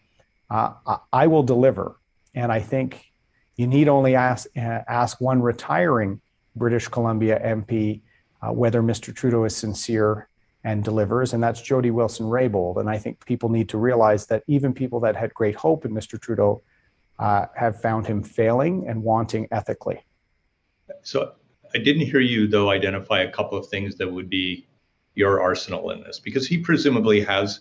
Uh, 0.50 0.72
I 1.12 1.28
will 1.28 1.44
deliver, 1.44 2.00
and 2.34 2.50
I 2.50 2.60
think 2.60 3.12
you 3.56 3.68
need 3.68 3.88
only 3.88 4.16
ask 4.16 4.48
uh, 4.56 4.80
ask 4.88 5.20
one 5.20 5.40
retiring 5.40 6.20
British 6.56 6.88
Columbia 6.88 7.40
MP 7.44 8.00
uh, 8.42 8.52
whether 8.52 8.82
Mr. 8.82 9.14
Trudeau 9.14 9.44
is 9.44 9.54
sincere 9.54 10.28
and 10.64 10.84
delivers, 10.84 11.32
and 11.32 11.42
that's 11.42 11.60
Jody 11.60 11.90
Wilson 11.90 12.26
Raybould. 12.26 12.78
And 12.78 12.88
I 12.88 12.98
think 12.98 13.24
people 13.26 13.48
need 13.48 13.68
to 13.70 13.78
realize 13.78 14.26
that 14.26 14.44
even 14.46 14.72
people 14.72 15.00
that 15.00 15.16
had 15.16 15.34
great 15.34 15.56
hope 15.56 15.84
in 15.84 15.92
Mr. 15.92 16.20
Trudeau 16.20 16.62
uh, 17.18 17.46
have 17.54 17.80
found 17.80 18.06
him 18.06 18.22
failing 18.22 18.86
and 18.88 19.02
wanting 19.02 19.48
ethically. 19.50 20.00
So 21.02 21.32
I 21.74 21.78
didn't 21.78 22.06
hear 22.06 22.20
you 22.20 22.46
though 22.46 22.70
identify 22.70 23.22
a 23.22 23.30
couple 23.30 23.58
of 23.58 23.66
things 23.68 23.96
that 23.96 24.10
would 24.10 24.28
be 24.28 24.66
your 25.14 25.40
arsenal 25.40 25.90
in 25.90 26.02
this, 26.02 26.18
because 26.18 26.46
he 26.46 26.58
presumably 26.58 27.20
has 27.22 27.60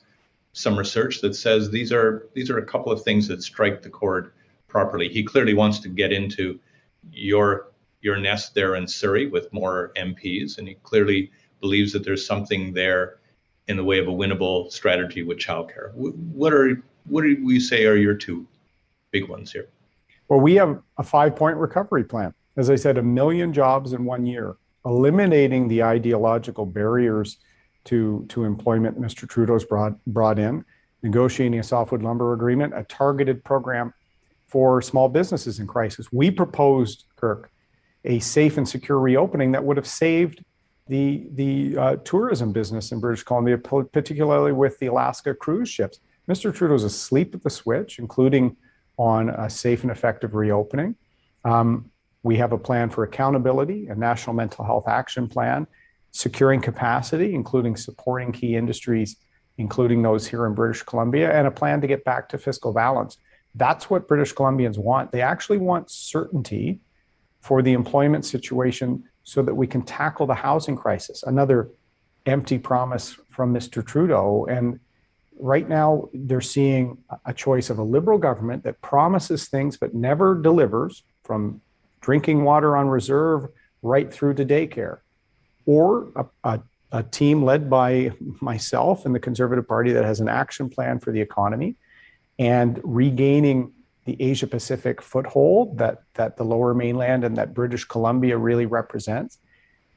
some 0.53 0.77
research 0.77 1.21
that 1.21 1.35
says 1.35 1.69
these 1.69 1.91
are 1.91 2.27
these 2.33 2.49
are 2.49 2.57
a 2.57 2.65
couple 2.65 2.91
of 2.91 3.03
things 3.03 3.27
that 3.27 3.41
strike 3.41 3.81
the 3.81 3.89
chord 3.89 4.33
properly. 4.67 5.09
He 5.09 5.23
clearly 5.23 5.53
wants 5.53 5.79
to 5.79 5.89
get 5.89 6.11
into 6.11 6.59
your 7.11 7.71
your 8.01 8.17
nest 8.17 8.53
there 8.53 8.75
in 8.75 8.87
Surrey 8.87 9.27
with 9.27 9.51
more 9.53 9.91
MPs, 9.95 10.57
and 10.57 10.67
he 10.67 10.75
clearly 10.75 11.31
believes 11.61 11.93
that 11.93 12.03
there's 12.03 12.25
something 12.25 12.73
there 12.73 13.19
in 13.67 13.77
the 13.77 13.83
way 13.83 13.99
of 13.99 14.07
a 14.07 14.11
winnable 14.11 14.71
strategy 14.71 15.23
with 15.23 15.37
childcare. 15.37 15.93
What 15.93 16.53
are 16.53 16.81
what 17.05 17.23
do 17.23 17.37
we 17.43 17.59
say 17.59 17.85
are 17.85 17.95
your 17.95 18.15
two 18.15 18.45
big 19.11 19.27
ones 19.27 19.51
here? 19.51 19.67
Well, 20.27 20.39
we 20.39 20.55
have 20.55 20.81
a 20.97 21.03
five 21.03 21.35
point 21.35 21.57
recovery 21.57 22.03
plan. 22.03 22.33
As 22.57 22.69
I 22.69 22.75
said, 22.75 22.97
a 22.97 23.03
million 23.03 23.53
jobs 23.53 23.93
in 23.93 24.03
one 24.05 24.25
year, 24.25 24.57
eliminating 24.85 25.67
the 25.67 25.83
ideological 25.83 26.65
barriers 26.65 27.37
to, 27.85 28.25
to 28.29 28.43
employment 28.43 28.99
Mr. 28.99 29.27
Trudeau's 29.27 29.65
brought, 29.65 29.93
brought 30.05 30.37
in, 30.37 30.63
negotiating 31.01 31.59
a 31.59 31.63
softwood 31.63 32.03
lumber 32.03 32.33
agreement, 32.33 32.73
a 32.75 32.83
targeted 32.83 33.43
program 33.43 33.93
for 34.45 34.81
small 34.81 35.09
businesses 35.09 35.59
in 35.59 35.67
crisis. 35.67 36.11
We 36.11 36.29
proposed, 36.29 37.05
Kirk, 37.15 37.51
a 38.05 38.19
safe 38.19 38.57
and 38.57 38.67
secure 38.67 38.99
reopening 38.99 39.51
that 39.53 39.63
would 39.63 39.77
have 39.77 39.87
saved 39.87 40.43
the 40.87 41.27
the 41.33 41.77
uh, 41.77 41.95
tourism 41.97 42.51
business 42.51 42.91
in 42.91 42.99
British 42.99 43.23
Columbia, 43.23 43.57
particularly 43.57 44.51
with 44.51 44.77
the 44.79 44.87
Alaska 44.87 45.33
cruise 45.33 45.69
ships. 45.69 45.99
Mr. 46.29 46.53
Trudeau's 46.53 46.83
asleep 46.83 47.33
at 47.35 47.43
the 47.43 47.49
switch, 47.49 47.99
including 47.99 48.55
on 48.97 49.29
a 49.29 49.49
safe 49.49 49.83
and 49.83 49.91
effective 49.91 50.35
reopening. 50.35 50.95
Um, 51.43 51.89
we 52.23 52.37
have 52.37 52.51
a 52.51 52.57
plan 52.57 52.89
for 52.89 53.03
accountability, 53.03 53.87
a 53.87 53.95
national 53.95 54.35
mental 54.35 54.63
health 54.63 54.87
action 54.87 55.27
plan, 55.27 55.65
securing 56.11 56.61
capacity, 56.61 57.33
including 57.33 57.75
supporting 57.75 58.31
key 58.31 58.55
industries, 58.55 59.17
including 59.57 60.01
those 60.01 60.27
here 60.27 60.45
in 60.45 60.53
British 60.53 60.83
Columbia, 60.83 61.31
and 61.31 61.47
a 61.47 61.51
plan 61.51 61.81
to 61.81 61.87
get 61.87 62.03
back 62.03 62.29
to 62.29 62.37
fiscal 62.37 62.73
balance. 62.73 63.17
That's 63.55 63.89
what 63.89 64.07
British 64.07 64.33
Columbians 64.33 64.77
want. 64.77 65.11
They 65.11 65.21
actually 65.21 65.57
want 65.57 65.89
certainty 65.89 66.79
for 67.39 67.61
the 67.61 67.73
employment 67.73 68.25
situation 68.25 69.03
so 69.23 69.41
that 69.41 69.53
we 69.53 69.67
can 69.67 69.81
tackle 69.81 70.25
the 70.25 70.33
housing 70.33 70.75
crisis. 70.75 71.23
Another 71.23 71.69
empty 72.25 72.57
promise 72.57 73.17
from 73.29 73.53
Mr. 73.53 73.85
Trudeau. 73.85 74.45
And 74.49 74.79
right 75.39 75.67
now, 75.67 76.09
they're 76.13 76.41
seeing 76.41 76.97
a 77.25 77.33
choice 77.33 77.69
of 77.69 77.79
a 77.79 77.83
liberal 77.83 78.17
government 78.17 78.63
that 78.63 78.81
promises 78.81 79.47
things 79.47 79.77
but 79.77 79.93
never 79.93 80.35
delivers 80.35 81.03
from 81.23 81.61
drinking 82.01 82.43
water 82.43 82.75
on 82.75 82.87
reserve 82.87 83.47
right 83.81 84.11
through 84.11 84.35
to 84.35 84.45
daycare, 84.45 84.99
or 85.65 86.07
a, 86.15 86.25
a, 86.43 86.61
a 86.91 87.03
team 87.03 87.43
led 87.43 87.69
by 87.69 88.11
myself 88.41 89.05
and 89.05 89.15
the 89.15 89.19
Conservative 89.19 89.67
Party 89.67 89.91
that 89.91 90.05
has 90.05 90.19
an 90.19 90.27
action 90.27 90.69
plan 90.69 90.99
for 90.99 91.11
the 91.11 91.21
economy 91.21 91.75
and 92.37 92.79
regaining 92.83 93.71
the 94.05 94.17
Asia 94.19 94.47
Pacific 94.47 95.01
foothold 95.01 95.77
that, 95.77 96.03
that 96.15 96.37
the 96.37 96.43
lower 96.43 96.73
mainland 96.73 97.23
and 97.23 97.37
that 97.37 97.53
British 97.53 97.85
Columbia 97.85 98.37
really 98.37 98.65
represents. 98.65 99.37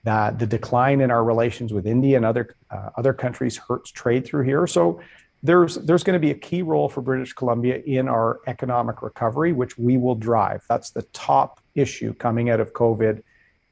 That 0.04 0.38
the 0.38 0.46
decline 0.46 1.00
in 1.00 1.10
our 1.10 1.24
relations 1.24 1.72
with 1.72 1.86
India 1.86 2.18
and 2.18 2.26
other 2.26 2.54
uh, 2.70 2.90
other 2.98 3.14
countries 3.14 3.56
hurts 3.56 3.90
trade 3.90 4.26
through 4.26 4.44
here. 4.44 4.66
So 4.66 5.00
there's 5.42 5.76
there's 5.76 6.04
going 6.04 6.12
to 6.12 6.20
be 6.20 6.30
a 6.30 6.34
key 6.34 6.60
role 6.60 6.90
for 6.90 7.00
British 7.00 7.32
Columbia 7.32 7.82
in 7.86 8.06
our 8.06 8.40
economic 8.46 9.00
recovery, 9.00 9.54
which 9.54 9.78
we 9.78 9.96
will 9.96 10.14
drive. 10.14 10.62
That's 10.68 10.90
the 10.90 11.02
top 11.14 11.58
issue 11.74 12.12
coming 12.12 12.50
out 12.50 12.60
of 12.60 12.74
COVID, 12.74 13.22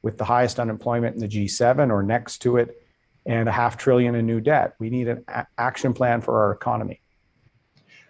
with 0.01 0.17
the 0.17 0.25
highest 0.25 0.59
unemployment 0.59 1.13
in 1.13 1.21
the 1.21 1.27
G7 1.27 1.91
or 1.91 2.01
next 2.01 2.39
to 2.39 2.57
it, 2.57 2.81
and 3.27 3.47
a 3.47 3.51
half 3.51 3.77
trillion 3.77 4.15
in 4.15 4.25
new 4.25 4.41
debt. 4.41 4.73
We 4.79 4.89
need 4.89 5.09
an 5.09 5.23
a- 5.27 5.45
action 5.59 5.93
plan 5.93 6.21
for 6.21 6.43
our 6.43 6.51
economy. 6.51 7.02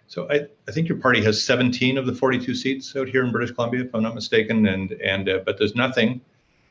So 0.06 0.28
I, 0.30 0.46
I 0.68 0.72
think 0.72 0.88
your 0.88 0.98
party 0.98 1.22
has 1.24 1.42
17 1.42 1.98
of 1.98 2.06
the 2.06 2.14
42 2.14 2.54
seats 2.54 2.94
out 2.94 3.08
here 3.08 3.24
in 3.24 3.32
British 3.32 3.54
Columbia, 3.54 3.84
if 3.84 3.94
I'm 3.94 4.02
not 4.02 4.14
mistaken, 4.14 4.66
and 4.66 4.92
and 4.92 5.28
uh, 5.28 5.40
but 5.44 5.58
there's 5.58 5.74
nothing 5.74 6.20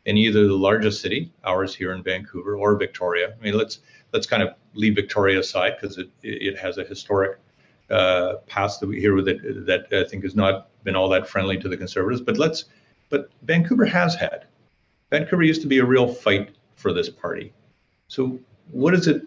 in 0.06 0.18
either 0.18 0.48
the 0.48 0.54
largest 0.54 1.02
city, 1.02 1.32
ours 1.44 1.74
here 1.74 1.94
in 1.94 2.04
Vancouver, 2.04 2.56
or 2.56 2.75
Victoria. 2.75 3.34
I 3.40 3.44
mean, 3.44 3.58
let's 3.58 3.80
let's 4.12 4.28
kind 4.28 4.44
of 4.44 4.54
leave 4.75 4.96
Victoria 4.96 5.40
aside 5.40 5.78
because 5.80 5.98
it 5.98 6.10
it 6.22 6.58
has 6.58 6.78
a 6.78 6.84
historic 6.84 7.40
uh, 7.90 8.36
past 8.48 8.80
that 8.80 8.88
we 8.88 9.00
hear 9.00 9.16
with 9.16 9.28
it 9.28 9.66
that 9.66 9.88
I 9.92 10.08
think 10.10 10.24
has 10.24 10.36
not 10.36 10.70
been 10.84 10.96
all 10.96 11.10
that 11.10 11.28
friendly 11.28 11.58
to 11.58 11.70
the 11.70 11.78
Conservatives. 11.78 12.22
But 12.22 12.38
let's 12.38 12.66
but 13.10 13.30
Vancouver 13.44 13.86
has 13.86 14.16
had. 14.16 14.46
Vancouver 15.10 15.44
used 15.44 15.62
to 15.62 15.68
be 15.68 15.80
a 15.80 15.86
real 15.86 16.08
fight 16.08 16.56
for 16.75 16.94
this 16.94 17.10
party. 17.10 17.54
So 18.08 18.40
what 18.72 18.94
is 18.94 19.08
it 19.08 19.22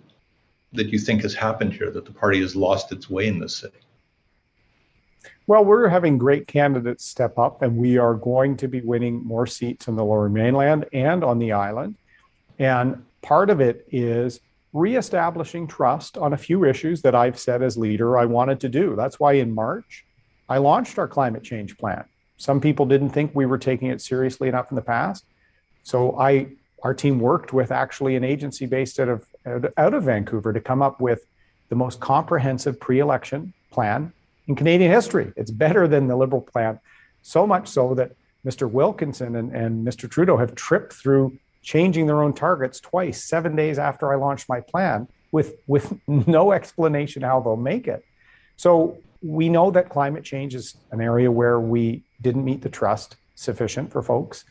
that 0.72 0.88
you 0.88 0.98
think 0.98 1.22
has 1.22 1.34
happened 1.34 1.72
here 1.72 1.90
that 1.90 2.04
the 2.04 2.12
party 2.12 2.40
has 2.40 2.56
lost 2.56 2.90
its 2.92 3.08
way 3.08 3.28
in 3.28 3.38
this 3.38 3.56
city? 3.56 3.78
Well, 5.46 5.64
we're 5.64 5.88
having 5.88 6.18
great 6.18 6.46
candidates 6.46 7.04
step 7.04 7.38
up, 7.38 7.62
and 7.62 7.76
we 7.76 7.98
are 7.98 8.14
going 8.14 8.56
to 8.58 8.68
be 8.68 8.80
winning 8.80 9.24
more 9.24 9.46
seats 9.46 9.88
in 9.88 9.96
the 9.96 10.04
lower 10.04 10.28
mainland 10.28 10.86
and 10.92 11.22
on 11.22 11.38
the 11.38 11.52
island. 11.52 11.96
And 12.58 13.04
part 13.22 13.50
of 13.50 13.60
it 13.60 13.86
is 13.90 14.40
reestablishing 14.72 15.66
trust 15.66 16.18
on 16.18 16.32
a 16.32 16.36
few 16.36 16.64
issues 16.64 17.02
that 17.02 17.14
I've 17.14 17.38
said 17.38 17.62
as 17.62 17.76
leader 17.76 18.18
I 18.18 18.24
wanted 18.26 18.60
to 18.60 18.68
do. 18.68 18.94
That's 18.96 19.18
why 19.18 19.34
in 19.34 19.54
March, 19.54 20.04
I 20.48 20.58
launched 20.58 20.98
our 20.98 21.08
climate 21.08 21.42
change 21.42 21.76
plan. 21.78 22.04
Some 22.36 22.60
people 22.60 22.86
didn't 22.86 23.10
think 23.10 23.32
we 23.34 23.46
were 23.46 23.58
taking 23.58 23.88
it 23.88 24.00
seriously 24.00 24.48
enough 24.48 24.70
in 24.70 24.76
the 24.76 24.82
past. 24.82 25.24
So 25.82 26.18
I 26.18 26.48
our 26.82 26.92
team 26.94 27.18
worked 27.18 27.52
with 27.52 27.72
actually 27.72 28.16
an 28.16 28.24
agency 28.24 28.66
based 28.66 29.00
out 29.00 29.08
of 29.08 29.26
out 29.76 29.94
of 29.94 30.04
Vancouver 30.04 30.52
to 30.52 30.60
come 30.60 30.82
up 30.82 31.00
with 31.00 31.26
the 31.68 31.74
most 31.74 32.00
comprehensive 32.00 32.78
pre-election 32.78 33.52
plan 33.70 34.12
in 34.46 34.54
Canadian 34.54 34.90
history. 34.90 35.32
It's 35.36 35.50
better 35.50 35.88
than 35.88 36.06
the 36.06 36.16
Liberal 36.16 36.42
plan, 36.42 36.80
so 37.22 37.46
much 37.46 37.68
so 37.68 37.94
that 37.94 38.12
Mr. 38.46 38.70
Wilkinson 38.70 39.36
and, 39.36 39.54
and 39.54 39.86
Mr. 39.86 40.08
Trudeau 40.08 40.36
have 40.36 40.54
tripped 40.54 40.92
through 40.92 41.36
changing 41.62 42.06
their 42.06 42.22
own 42.22 42.32
targets 42.32 42.78
twice, 42.78 43.24
seven 43.24 43.56
days 43.56 43.78
after 43.78 44.12
I 44.12 44.16
launched 44.16 44.48
my 44.48 44.60
plan, 44.60 45.08
with, 45.32 45.56
with 45.66 45.92
no 46.06 46.52
explanation 46.52 47.22
how 47.22 47.40
they'll 47.40 47.56
make 47.56 47.88
it. 47.88 48.04
So 48.56 48.98
we 49.20 49.48
know 49.48 49.70
that 49.72 49.88
climate 49.88 50.24
change 50.24 50.54
is 50.54 50.76
an 50.92 51.00
area 51.00 51.30
where 51.30 51.58
we 51.58 52.04
didn't 52.22 52.44
meet 52.44 52.62
the 52.62 52.68
trust 52.68 53.16
sufficient 53.34 53.90
for 53.90 54.02
folks. 54.02 54.44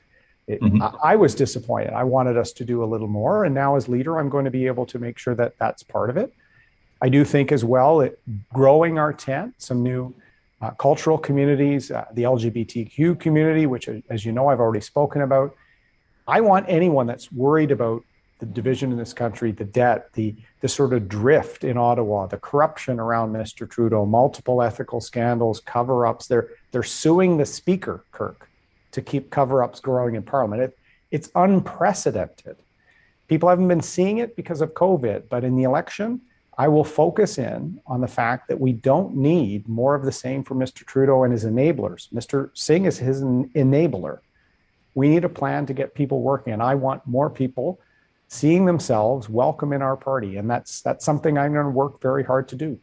It, 0.47 0.61
mm-hmm. 0.61 0.81
I, 0.81 1.13
I 1.13 1.15
was 1.15 1.33
disappointed. 1.33 1.93
I 1.93 2.03
wanted 2.03 2.37
us 2.37 2.51
to 2.53 2.65
do 2.65 2.83
a 2.83 2.85
little 2.85 3.07
more. 3.07 3.45
And 3.45 3.55
now, 3.55 3.77
as 3.77 3.87
leader, 3.87 4.19
I'm 4.19 4.29
going 4.29 4.45
to 4.45 4.51
be 4.51 4.67
able 4.67 4.85
to 4.87 4.99
make 4.99 5.17
sure 5.17 5.33
that 5.35 5.53
that's 5.57 5.83
part 5.83 6.09
of 6.09 6.17
it. 6.17 6.33
I 7.05 7.09
do 7.09 7.23
think 7.23 7.51
as 7.51 7.63
well 7.63 7.99
that 7.99 8.17
growing 8.51 8.97
our 8.97 9.13
tent, 9.13 9.53
some 9.59 9.83
new 9.83 10.11
uh, 10.59 10.71
cultural 10.71 11.19
communities, 11.19 11.91
uh, 11.91 12.05
the 12.13 12.23
LGBTQ 12.23 13.19
community, 13.19 13.67
which, 13.67 13.87
as 14.09 14.25
you 14.25 14.31
know, 14.31 14.47
I've 14.47 14.59
already 14.59 14.81
spoken 14.81 15.21
about. 15.21 15.55
I 16.27 16.41
want 16.41 16.65
anyone 16.67 17.05
that's 17.05 17.31
worried 17.31 17.69
about 17.69 18.01
the 18.39 18.47
division 18.47 18.91
in 18.91 18.97
this 18.97 19.13
country, 19.13 19.51
the 19.51 19.65
debt, 19.65 20.13
the 20.13 20.33
the 20.61 20.67
sort 20.67 20.93
of 20.93 21.07
drift 21.07 21.63
in 21.63 21.77
Ottawa, 21.77 22.25
the 22.25 22.37
corruption 22.37 22.99
around 22.99 23.31
Mr. 23.33 23.69
Trudeau, 23.69 24.07
multiple 24.07 24.63
ethical 24.63 24.99
scandals, 24.99 25.59
cover-ups. 25.59 26.25
They're 26.25 26.49
they're 26.71 26.81
suing 26.81 27.37
the 27.37 27.45
speaker, 27.45 28.03
Kirk, 28.13 28.49
to 28.93 29.03
keep 29.03 29.29
cover-ups 29.29 29.79
growing 29.79 30.15
in 30.15 30.23
Parliament. 30.23 30.63
It, 30.63 30.77
it's 31.11 31.29
unprecedented. 31.35 32.55
People 33.27 33.47
haven't 33.47 33.67
been 33.67 33.87
seeing 33.95 34.17
it 34.17 34.35
because 34.35 34.61
of 34.61 34.73
COVID, 34.73 35.29
but 35.29 35.43
in 35.43 35.55
the 35.55 35.65
election, 35.65 36.21
I 36.57 36.67
will 36.69 36.83
focus 36.83 37.37
in 37.37 37.81
on 37.85 38.01
the 38.01 38.07
fact 38.07 38.47
that 38.47 38.59
we 38.59 38.71
don't 38.71 39.15
need 39.15 39.67
more 39.67 39.93
of 39.93 40.05
the 40.05 40.11
same 40.11 40.43
for 40.43 40.55
Mr. 40.55 40.85
Trudeau 40.85 41.23
and 41.23 41.33
his 41.33 41.43
enablers. 41.43 42.07
Mr. 42.13 42.49
Singh 42.53 42.85
is 42.85 42.97
his 42.97 43.21
enabler. 43.21 44.19
We 44.93 45.09
need 45.09 45.25
a 45.25 45.29
plan 45.29 45.65
to 45.65 45.73
get 45.73 45.93
people 45.93 46.21
working, 46.21 46.53
and 46.53 46.63
I 46.63 46.75
want 46.75 47.05
more 47.05 47.29
people 47.29 47.81
seeing 48.29 48.65
themselves 48.65 49.27
welcome 49.27 49.73
in 49.73 49.81
our 49.81 49.97
party, 49.97 50.37
and 50.37 50.49
that's 50.49 50.81
that's 50.81 51.03
something 51.03 51.37
I'm 51.37 51.53
going 51.53 51.65
to 51.65 51.71
work 51.71 52.01
very 52.01 52.23
hard 52.23 52.47
to 52.49 52.55
do. 52.55 52.79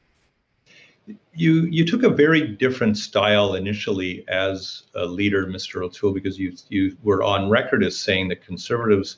You 1.35 1.63
you 1.63 1.87
took 1.87 2.03
a 2.03 2.11
very 2.11 2.47
different 2.47 2.99
style 2.99 3.55
initially 3.55 4.25
as 4.29 4.83
a 4.95 5.07
leader, 5.07 5.47
Mr. 5.47 5.83
O'Toole, 5.83 6.13
because 6.13 6.39
you 6.39 6.55
you 6.69 6.97
were 7.03 7.23
on 7.23 7.49
record 7.49 7.83
as 7.83 7.99
saying 7.99 8.29
that 8.29 8.45
conservatives 8.45 9.17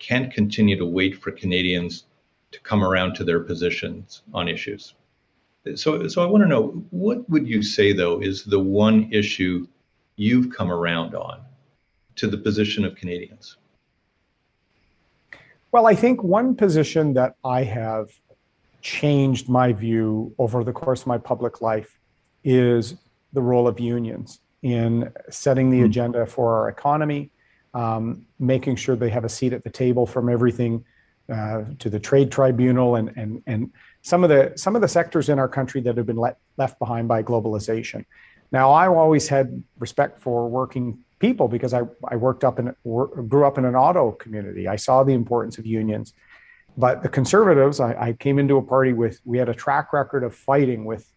can't 0.00 0.34
continue 0.34 0.76
to 0.76 0.84
wait 0.84 1.22
for 1.22 1.30
Canadians 1.30 2.04
to 2.52 2.60
come 2.60 2.84
around 2.84 3.14
to 3.14 3.24
their 3.24 3.40
positions 3.40 4.22
on 4.32 4.48
issues. 4.48 4.94
So, 5.74 6.06
so 6.08 6.22
I 6.22 6.26
want 6.26 6.42
to 6.42 6.48
know 6.48 6.84
what 6.90 7.28
would 7.30 7.46
you 7.48 7.62
say 7.62 7.92
though 7.92 8.20
is 8.20 8.44
the 8.44 8.58
one 8.58 9.08
issue 9.12 9.66
you've 10.16 10.50
come 10.50 10.70
around 10.70 11.14
on 11.14 11.40
to 12.16 12.26
the 12.26 12.38
position 12.38 12.84
of 12.84 12.94
Canadians? 12.94 13.56
Well, 15.70 15.86
I 15.86 15.94
think 15.94 16.22
one 16.22 16.54
position 16.54 17.14
that 17.14 17.36
I 17.44 17.62
have 17.62 18.10
changed 18.82 19.48
my 19.48 19.72
view 19.72 20.34
over 20.38 20.64
the 20.64 20.72
course 20.72 21.02
of 21.02 21.06
my 21.06 21.16
public 21.16 21.62
life 21.62 21.98
is 22.44 22.96
the 23.32 23.40
role 23.40 23.66
of 23.66 23.80
unions 23.80 24.40
in 24.62 25.10
setting 25.30 25.70
the 25.70 25.78
mm-hmm. 25.78 25.86
agenda 25.86 26.26
for 26.26 26.54
our 26.54 26.68
economy, 26.68 27.30
um, 27.72 28.26
making 28.38 28.76
sure 28.76 28.96
they 28.96 29.08
have 29.08 29.24
a 29.24 29.28
seat 29.28 29.52
at 29.52 29.64
the 29.64 29.70
table 29.70 30.04
from 30.04 30.28
everything 30.28 30.84
uh, 31.28 31.64
to 31.78 31.88
the 31.88 32.00
trade 32.00 32.32
tribunal 32.32 32.96
and, 32.96 33.12
and, 33.16 33.42
and 33.46 33.70
some 34.02 34.24
of 34.24 34.30
the 34.30 34.52
some 34.56 34.74
of 34.74 34.82
the 34.82 34.88
sectors 34.88 35.28
in 35.28 35.38
our 35.38 35.48
country 35.48 35.80
that 35.80 35.96
have 35.96 36.06
been 36.06 36.16
let, 36.16 36.38
left 36.56 36.78
behind 36.78 37.08
by 37.08 37.22
globalization. 37.22 38.04
Now, 38.50 38.70
I 38.70 38.86
always 38.88 39.28
had 39.28 39.62
respect 39.78 40.20
for 40.20 40.48
working 40.48 40.98
people 41.18 41.48
because 41.48 41.72
I, 41.72 41.82
I 42.06 42.16
worked 42.16 42.44
up 42.44 42.58
in 42.58 42.74
grew 42.84 43.46
up 43.46 43.56
in 43.56 43.64
an 43.64 43.76
auto 43.76 44.12
community. 44.12 44.68
I 44.68 44.76
saw 44.76 45.04
the 45.04 45.14
importance 45.14 45.56
of 45.58 45.64
unions, 45.64 46.12
but 46.76 47.02
the 47.02 47.08
conservatives, 47.08 47.80
I, 47.80 48.08
I 48.08 48.12
came 48.12 48.38
into 48.38 48.56
a 48.56 48.62
party 48.62 48.92
with 48.92 49.20
we 49.24 49.38
had 49.38 49.48
a 49.48 49.54
track 49.54 49.92
record 49.92 50.24
of 50.24 50.34
fighting 50.34 50.84
with 50.84 51.08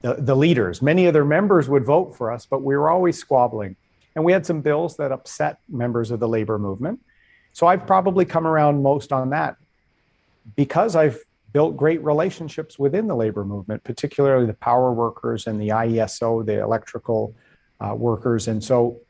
the, 0.00 0.14
the 0.14 0.34
leaders. 0.34 0.80
Many 0.80 1.06
of 1.06 1.12
their 1.12 1.24
members 1.26 1.68
would 1.68 1.84
vote 1.84 2.16
for 2.16 2.32
us, 2.32 2.46
but 2.46 2.62
we 2.62 2.76
were 2.76 2.88
always 2.88 3.18
squabbling, 3.18 3.76
and 4.16 4.24
we 4.24 4.32
had 4.32 4.46
some 4.46 4.62
bills 4.62 4.96
that 4.96 5.12
upset 5.12 5.58
members 5.68 6.10
of 6.10 6.18
the 6.18 6.28
labor 6.28 6.58
movement. 6.58 7.00
So 7.52 7.66
I've 7.66 7.86
probably 7.86 8.24
come 8.24 8.46
around 8.46 8.82
most 8.82 9.12
on 9.12 9.30
that 9.30 9.56
because 10.56 10.96
I've 10.96 11.18
built 11.52 11.76
great 11.76 12.02
relationships 12.04 12.78
within 12.78 13.06
the 13.06 13.16
labor 13.16 13.44
movement, 13.44 13.82
particularly 13.84 14.46
the 14.46 14.54
power 14.54 14.92
workers 14.92 15.46
and 15.46 15.60
the 15.60 15.68
IESO, 15.68 16.46
the 16.46 16.60
electrical 16.60 17.34
uh, 17.80 17.94
workers. 17.94 18.48
And 18.48 18.62
so 18.62 19.00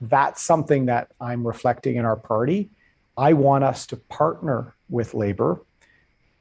that's 0.00 0.42
something 0.42 0.86
that 0.86 1.12
I'm 1.20 1.46
reflecting 1.46 1.96
in 1.96 2.04
our 2.04 2.16
party. 2.16 2.70
I 3.16 3.32
want 3.32 3.64
us 3.64 3.86
to 3.88 3.96
partner 3.96 4.74
with 4.88 5.14
labor 5.14 5.62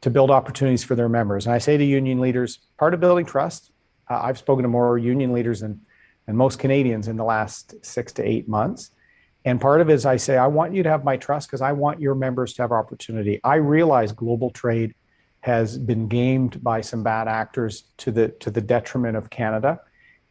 to 0.01 0.09
build 0.09 0.29
opportunities 0.29 0.83
for 0.83 0.95
their 0.95 1.09
members. 1.09 1.45
And 1.45 1.55
I 1.55 1.57
say 1.57 1.77
to 1.77 1.83
union 1.83 2.19
leaders, 2.19 2.59
part 2.77 2.93
of 2.93 2.99
building 2.99 3.25
trust, 3.25 3.71
uh, 4.09 4.19
I've 4.21 4.37
spoken 4.37 4.63
to 4.63 4.69
more 4.69 4.97
union 4.97 5.33
leaders 5.33 5.61
than, 5.61 5.81
than 6.25 6.35
most 6.35 6.59
Canadians 6.59 7.07
in 7.07 7.17
the 7.17 7.23
last 7.23 7.73
six 7.83 8.13
to 8.13 8.23
eight 8.23 8.47
months. 8.47 8.91
And 9.45 9.61
part 9.61 9.79
of 9.79 9.89
it 9.89 9.93
is 9.93 10.07
I 10.07 10.17
say, 10.17 10.37
I 10.37 10.47
want 10.47 10.73
you 10.73 10.81
to 10.81 10.89
have 10.89 11.03
my 11.03 11.17
trust 11.17 11.47
because 11.47 11.61
I 11.61 11.71
want 11.71 12.01
your 12.01 12.15
members 12.15 12.53
to 12.55 12.63
have 12.63 12.71
opportunity. 12.71 13.39
I 13.43 13.55
realize 13.55 14.11
global 14.11 14.49
trade 14.49 14.95
has 15.41 15.77
been 15.77 16.07
gamed 16.07 16.63
by 16.63 16.81
some 16.81 17.03
bad 17.03 17.27
actors 17.27 17.83
to 17.97 18.11
the 18.11 18.29
to 18.29 18.49
the 18.49 18.61
detriment 18.61 19.15
of 19.15 19.29
Canada. 19.29 19.79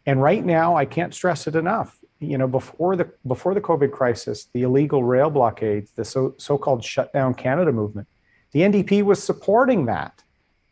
And 0.06 0.20
right 0.20 0.44
now, 0.44 0.76
I 0.76 0.84
can't 0.84 1.14
stress 1.14 1.46
it 1.46 1.54
enough. 1.54 1.96
You 2.18 2.36
know, 2.38 2.48
before 2.48 2.96
the 2.96 3.08
before 3.24 3.54
the 3.54 3.60
COVID 3.60 3.92
crisis, 3.92 4.48
the 4.52 4.62
illegal 4.62 5.04
rail 5.04 5.30
blockades, 5.30 5.92
the 5.92 6.04
so 6.04 6.34
so-called 6.38 6.82
shutdown 6.82 7.34
Canada 7.34 7.70
movement, 7.70 8.08
The 8.50 8.60
NDP 8.62 9.04
was 9.04 9.22
supporting 9.22 9.86
that. 9.86 10.24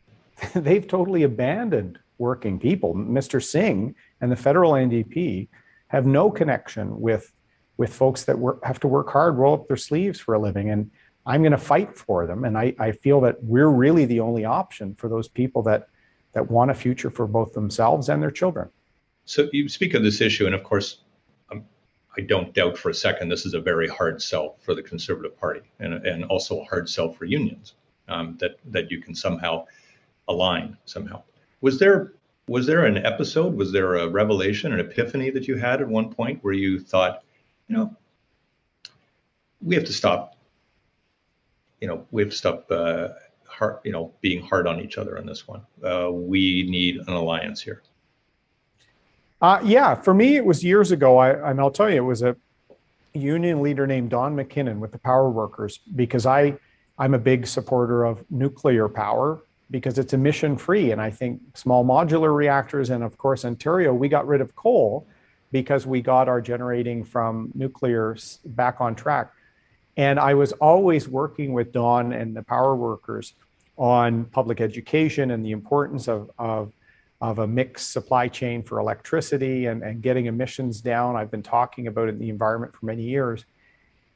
They've 0.53 0.85
totally 0.85 1.23
abandoned 1.23 1.99
working 2.17 2.59
people. 2.59 2.93
Mr. 2.93 3.41
Singh 3.41 3.95
and 4.19 4.29
the 4.29 4.35
federal 4.35 4.73
NDP 4.73 5.47
have 5.87 6.05
no 6.05 6.29
connection 6.29 6.99
with 6.99 7.31
with 7.77 7.93
folks 7.93 8.23
that 8.25 8.37
work, 8.37 8.63
have 8.63 8.79
to 8.81 8.87
work 8.87 9.09
hard, 9.09 9.37
roll 9.37 9.55
up 9.55 9.67
their 9.67 9.77
sleeves 9.77 10.19
for 10.19 10.33
a 10.35 10.39
living. 10.39 10.69
And 10.69 10.91
I'm 11.25 11.41
going 11.41 11.51
to 11.51 11.57
fight 11.57 11.97
for 11.97 12.27
them. 12.27 12.43
And 12.45 12.57
I, 12.57 12.75
I 12.79 12.91
feel 12.91 13.21
that 13.21 13.43
we're 13.43 13.69
really 13.69 14.05
the 14.05 14.19
only 14.19 14.45
option 14.45 14.95
for 14.95 15.09
those 15.09 15.27
people 15.27 15.63
that 15.63 15.87
that 16.33 16.49
want 16.49 16.71
a 16.71 16.73
future 16.73 17.11
for 17.11 17.27
both 17.27 17.53
themselves 17.53 18.09
and 18.09 18.21
their 18.21 18.31
children. 18.31 18.67
So 19.25 19.47
you 19.53 19.69
speak 19.69 19.93
of 19.93 20.03
this 20.03 20.19
issue, 20.19 20.47
and 20.47 20.55
of 20.55 20.63
course, 20.63 21.03
um, 21.51 21.63
I 22.17 22.21
don't 22.21 22.53
doubt 22.53 22.77
for 22.77 22.89
a 22.89 22.93
second 22.93 23.29
this 23.29 23.45
is 23.45 23.53
a 23.53 23.61
very 23.61 23.87
hard 23.87 24.21
sell 24.21 24.57
for 24.59 24.73
the 24.73 24.81
Conservative 24.81 25.39
Party, 25.39 25.61
and, 25.79 25.93
and 25.93 26.25
also 26.25 26.61
a 26.61 26.63
hard 26.65 26.89
sell 26.89 27.11
for 27.11 27.25
unions 27.25 27.75
um, 28.07 28.35
that 28.39 28.57
that 28.65 28.91
you 28.91 28.99
can 28.99 29.15
somehow 29.15 29.65
align 30.27 30.77
somehow. 30.85 31.21
Was 31.61 31.79
there 31.79 32.13
was 32.47 32.65
there 32.65 32.85
an 32.85 32.97
episode? 33.05 33.53
Was 33.55 33.71
there 33.71 33.95
a 33.95 34.09
revelation, 34.09 34.73
an 34.73 34.79
epiphany 34.79 35.29
that 35.29 35.47
you 35.47 35.55
had 35.55 35.81
at 35.81 35.87
one 35.87 36.13
point 36.13 36.43
where 36.43 36.53
you 36.53 36.79
thought, 36.79 37.23
you 37.67 37.75
know, 37.77 37.95
we 39.61 39.75
have 39.75 39.85
to 39.85 39.93
stop. 39.93 40.35
You 41.81 41.87
know, 41.87 42.07
we 42.11 42.21
have 42.23 42.31
to 42.31 42.37
stop. 42.37 42.69
Uh, 42.69 43.09
hard, 43.53 43.77
you 43.83 43.91
know, 43.91 44.13
being 44.21 44.43
hard 44.43 44.67
on 44.67 44.81
each 44.81 44.97
other 44.97 45.17
on 45.17 45.25
this 45.25 45.47
one. 45.47 45.61
Uh, 45.83 46.11
we 46.11 46.67
need 46.69 46.97
an 46.97 47.13
alliance 47.13 47.61
here. 47.61 47.83
Uh, 49.41 49.59
yeah, 49.63 49.93
for 49.93 50.13
me, 50.13 50.35
it 50.35 50.45
was 50.45 50.63
years 50.63 50.91
ago. 50.91 51.17
I, 51.17 51.49
and 51.49 51.59
I'll 51.59 51.71
tell 51.71 51.89
you, 51.89 51.97
it 51.97 52.07
was 52.07 52.21
a 52.21 52.35
union 53.13 53.61
leader 53.61 53.85
named 53.85 54.09
Don 54.09 54.35
McKinnon 54.35 54.79
with 54.79 54.91
the 54.91 54.97
power 54.97 55.29
workers 55.29 55.79
because 55.95 56.25
I, 56.25 56.57
I'm 56.97 57.13
a 57.13 57.19
big 57.19 57.45
supporter 57.45 58.05
of 58.05 58.23
nuclear 58.29 58.87
power 58.87 59.43
because 59.69 59.97
it's 59.97 60.13
emission 60.13 60.57
free. 60.57 60.91
And 60.91 61.01
I 61.01 61.09
think 61.11 61.41
small 61.55 61.83
modular 61.85 62.33
reactors, 62.33 62.89
and 62.89 63.03
of 63.03 63.17
course, 63.17 63.43
Ontario, 63.43 63.93
we 63.93 64.07
got 64.07 64.25
rid 64.27 64.41
of 64.41 64.55
coal 64.55 65.07
because 65.53 65.85
we 65.85 66.01
got 66.01 66.27
our 66.27 66.41
generating 66.41 67.03
from 67.05 67.51
nuclear 67.53 68.17
back 68.43 68.81
on 68.81 68.95
track. 68.95 69.31
And 69.95 70.19
I 70.19 70.33
was 70.33 70.51
always 70.53 71.07
working 71.07 71.53
with 71.53 71.71
Don 71.71 72.11
and 72.11 72.35
the 72.35 72.41
power 72.41 72.75
workers 72.75 73.35
on 73.77 74.25
public 74.25 74.59
education 74.59 75.29
and 75.29 75.45
the 75.45 75.51
importance 75.51 76.07
of, 76.07 76.31
of, 76.39 76.73
of 77.21 77.37
a 77.37 77.45
mixed 77.45 77.91
supply 77.91 78.27
chain 78.27 78.63
for 78.63 78.79
electricity 78.79 79.67
and, 79.67 79.83
and 79.83 80.01
getting 80.01 80.25
emissions 80.25 80.81
down. 80.81 81.15
I've 81.15 81.29
been 81.29 81.43
talking 81.43 81.85
about 81.85 82.09
it 82.09 82.15
in 82.15 82.19
the 82.19 82.29
environment 82.29 82.75
for 82.75 82.87
many 82.87 83.03
years. 83.03 83.45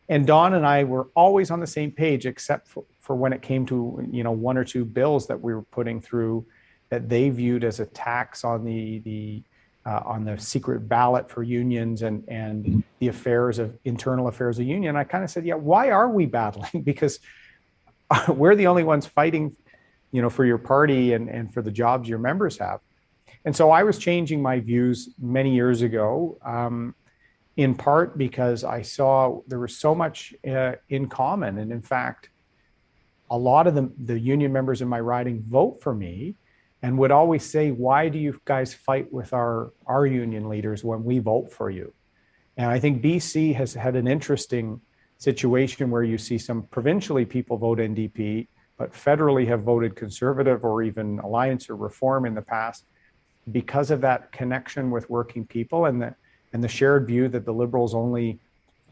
And 0.10 0.26
Don 0.26 0.56
and 0.56 0.66
I 0.66 0.86
were 0.86 1.08
always 1.16 1.52
on 1.52 1.60
the 1.60 1.68
same 1.68 1.92
page, 1.92 2.26
except 2.26 2.68
for, 2.68 2.84
for 3.00 3.16
when 3.16 3.32
it 3.32 3.44
came 3.44 3.66
to 3.68 4.08
you 4.12 4.24
know 4.24 4.32
one 4.32 4.58
or 4.58 4.64
two 4.64 4.86
bills 4.86 5.28
that 5.28 5.40
we 5.40 5.54
were 5.54 5.64
putting 5.64 6.02
through 6.02 6.46
that 6.90 7.10
they 7.10 7.30
viewed 7.30 7.64
as 7.66 7.80
a 7.80 7.86
tax 7.86 8.46
on 8.46 8.64
the 8.64 9.00
the 9.00 9.44
uh, 9.88 10.02
on 10.06 10.26
the 10.26 10.38
secret 10.38 10.88
ballot 10.90 11.30
for 11.30 11.44
unions 11.44 12.02
and 12.02 12.24
and 12.28 12.84
the 13.00 13.08
affairs 13.08 13.58
of 13.58 13.78
internal 13.86 14.28
affairs 14.28 14.60
of 14.60 14.66
union. 14.66 14.98
I 14.98 15.06
kind 15.06 15.24
of 15.24 15.30
said, 15.30 15.46
yeah, 15.46 15.56
why 15.56 15.92
are 15.92 16.10
we 16.10 16.26
battling? 16.26 16.82
because 16.84 17.20
we're 18.28 18.56
the 18.56 18.68
only 18.68 18.84
ones 18.84 19.06
fighting, 19.06 19.56
you 20.12 20.22
know, 20.22 20.30
for 20.30 20.44
your 20.44 20.58
party 20.58 21.14
and 21.14 21.30
and 21.30 21.54
for 21.54 21.62
the 21.62 21.72
jobs 21.72 22.10
your 22.10 22.20
members 22.20 22.58
have. 22.58 22.82
And 23.46 23.56
so 23.56 23.72
I 23.72 23.84
was 23.84 23.98
changing 23.98 24.42
my 24.42 24.60
views 24.60 25.10
many 25.22 25.56
years 25.56 25.82
ago, 25.82 26.38
um, 26.44 26.94
in 27.56 27.74
part 27.74 28.18
because 28.18 28.66
I 28.66 28.82
saw 28.82 29.40
there 29.48 29.60
was 29.60 29.78
so 29.78 29.96
much 29.96 30.34
uh, 30.46 30.74
in 30.90 31.08
common, 31.08 31.60
and 31.60 31.72
in 31.72 31.82
fact, 31.82 32.30
a 33.30 33.38
lot 33.38 33.68
of 33.68 33.74
the 33.74 33.90
the 34.04 34.20
union 34.20 34.52
members 34.52 34.82
in 34.82 34.90
my 34.90 35.00
riding 35.00 35.44
vote 35.48 35.82
for 35.82 35.96
me 35.96 36.36
and 36.82 36.98
would 36.98 37.12
always 37.12 37.44
say, 37.44 37.72
Why 37.72 38.10
do 38.10 38.20
you 38.20 38.40
guys 38.46 38.74
fight 38.74 39.12
with 39.12 39.34
our, 39.34 39.72
our 39.86 40.06
union 40.06 40.50
leaders 40.50 40.84
when 40.84 41.04
we 41.04 41.20
vote 41.20 41.52
for 41.52 41.70
you? 41.70 41.94
And 42.56 42.70
I 42.70 42.80
think 42.80 43.02
BC 43.02 43.56
has 43.56 43.74
had 43.74 43.96
an 43.96 44.08
interesting 44.08 44.82
situation 45.18 45.90
where 45.90 46.04
you 46.04 46.18
see 46.18 46.38
some 46.38 46.64
provincially 46.64 47.26
people 47.26 47.58
vote 47.58 47.80
NDP, 47.80 48.48
but 48.78 48.94
federally 48.94 49.48
have 49.48 49.64
voted 49.64 49.96
conservative 49.96 50.64
or 50.64 50.84
even 50.84 51.20
alliance 51.20 51.70
or 51.70 51.76
reform 51.76 52.26
in 52.26 52.36
the 52.36 52.42
past 52.42 52.86
because 53.52 53.92
of 53.92 54.02
that 54.02 54.32
connection 54.32 54.92
with 54.92 55.10
working 55.10 55.46
people 55.46 55.86
and 55.86 56.02
the 56.02 56.16
and 56.54 56.64
the 56.64 56.68
shared 56.68 57.06
view 57.08 57.28
that 57.28 57.46
the 57.46 57.54
liberals 57.54 57.94
only 57.94 58.40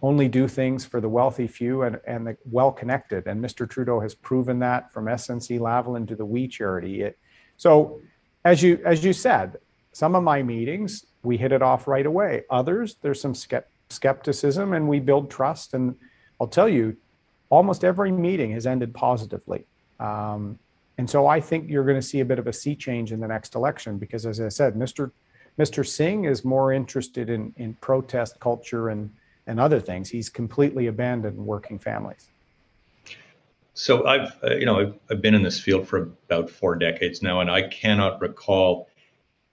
only 0.02 0.28
do 0.28 0.48
things 0.48 0.86
for 0.86 1.00
the 1.00 1.10
wealthy 1.10 1.48
few 1.48 1.84
and, 1.84 2.00
and 2.06 2.28
the 2.28 2.38
well 2.46 2.72
connected. 2.72 3.28
And 3.28 3.44
Mr. 3.44 3.68
Trudeau 3.70 4.00
has 4.02 4.14
proven 4.14 4.60
that 4.60 4.92
from 4.94 5.06
SNC 5.06 5.60
Lavalin 5.60 6.08
to 6.08 6.16
the 6.16 6.26
We 6.26 6.48
Charity. 6.48 7.02
It, 7.02 7.18
so 7.58 8.02
as 8.44 8.62
you 8.62 8.80
as 8.86 9.04
you 9.04 9.14
said, 9.14 9.58
some 9.92 10.16
of 10.16 10.24
my 10.24 10.44
meetings 10.44 11.06
we 11.24 11.38
hit 11.38 11.52
it 11.52 11.62
off 11.62 11.88
right 11.88 12.06
away. 12.06 12.44
Others 12.50 12.98
there's 13.02 13.22
some 13.22 13.36
skepticism 13.90 14.74
and 14.74 14.88
we 14.88 15.00
build 15.00 15.30
trust. 15.30 15.74
And 15.74 15.96
I'll 16.40 16.48
tell 16.48 16.70
you, 16.70 16.98
almost 17.50 17.84
every 17.84 18.12
meeting 18.12 18.52
has 18.52 18.68
ended 18.68 18.94
positively. 18.94 19.66
Um, 20.00 20.60
and 20.98 21.10
so 21.10 21.28
I 21.28 21.42
think 21.42 21.70
you're 21.70 21.84
going 21.84 22.00
to 22.00 22.08
see 22.08 22.22
a 22.22 22.26
bit 22.26 22.40
of 22.40 22.48
a 22.48 22.54
sea 22.54 22.76
change 22.76 23.12
in 23.12 23.20
the 23.20 23.28
next 23.28 23.56
election 23.56 23.98
because, 23.98 24.26
as 24.26 24.40
I 24.40 24.50
said, 24.50 24.76
Mr. 24.76 25.12
Mr. 25.60 25.86
Singh 25.86 26.26
is 26.26 26.46
more 26.46 26.74
interested 26.74 27.30
in 27.30 27.54
in 27.58 27.74
protest 27.76 28.40
culture 28.40 28.90
and 28.90 29.12
and 29.48 29.60
other 29.60 29.80
things. 29.80 30.10
He's 30.10 30.30
completely 30.30 30.88
abandoned 30.88 31.38
working 31.38 31.80
families. 31.80 32.30
So 33.76 34.08
I've, 34.08 34.34
uh, 34.42 34.56
you 34.56 34.66
know, 34.66 34.80
I've, 34.80 34.94
I've 35.12 35.22
been 35.22 35.36
in 35.36 35.44
this 35.44 35.60
field 35.60 35.86
for 35.86 35.98
about 36.30 36.50
four 36.50 36.76
decades 36.76 37.22
now, 37.22 37.42
and 37.42 37.52
I 37.52 37.68
cannot 37.68 38.22
recall 38.22 38.88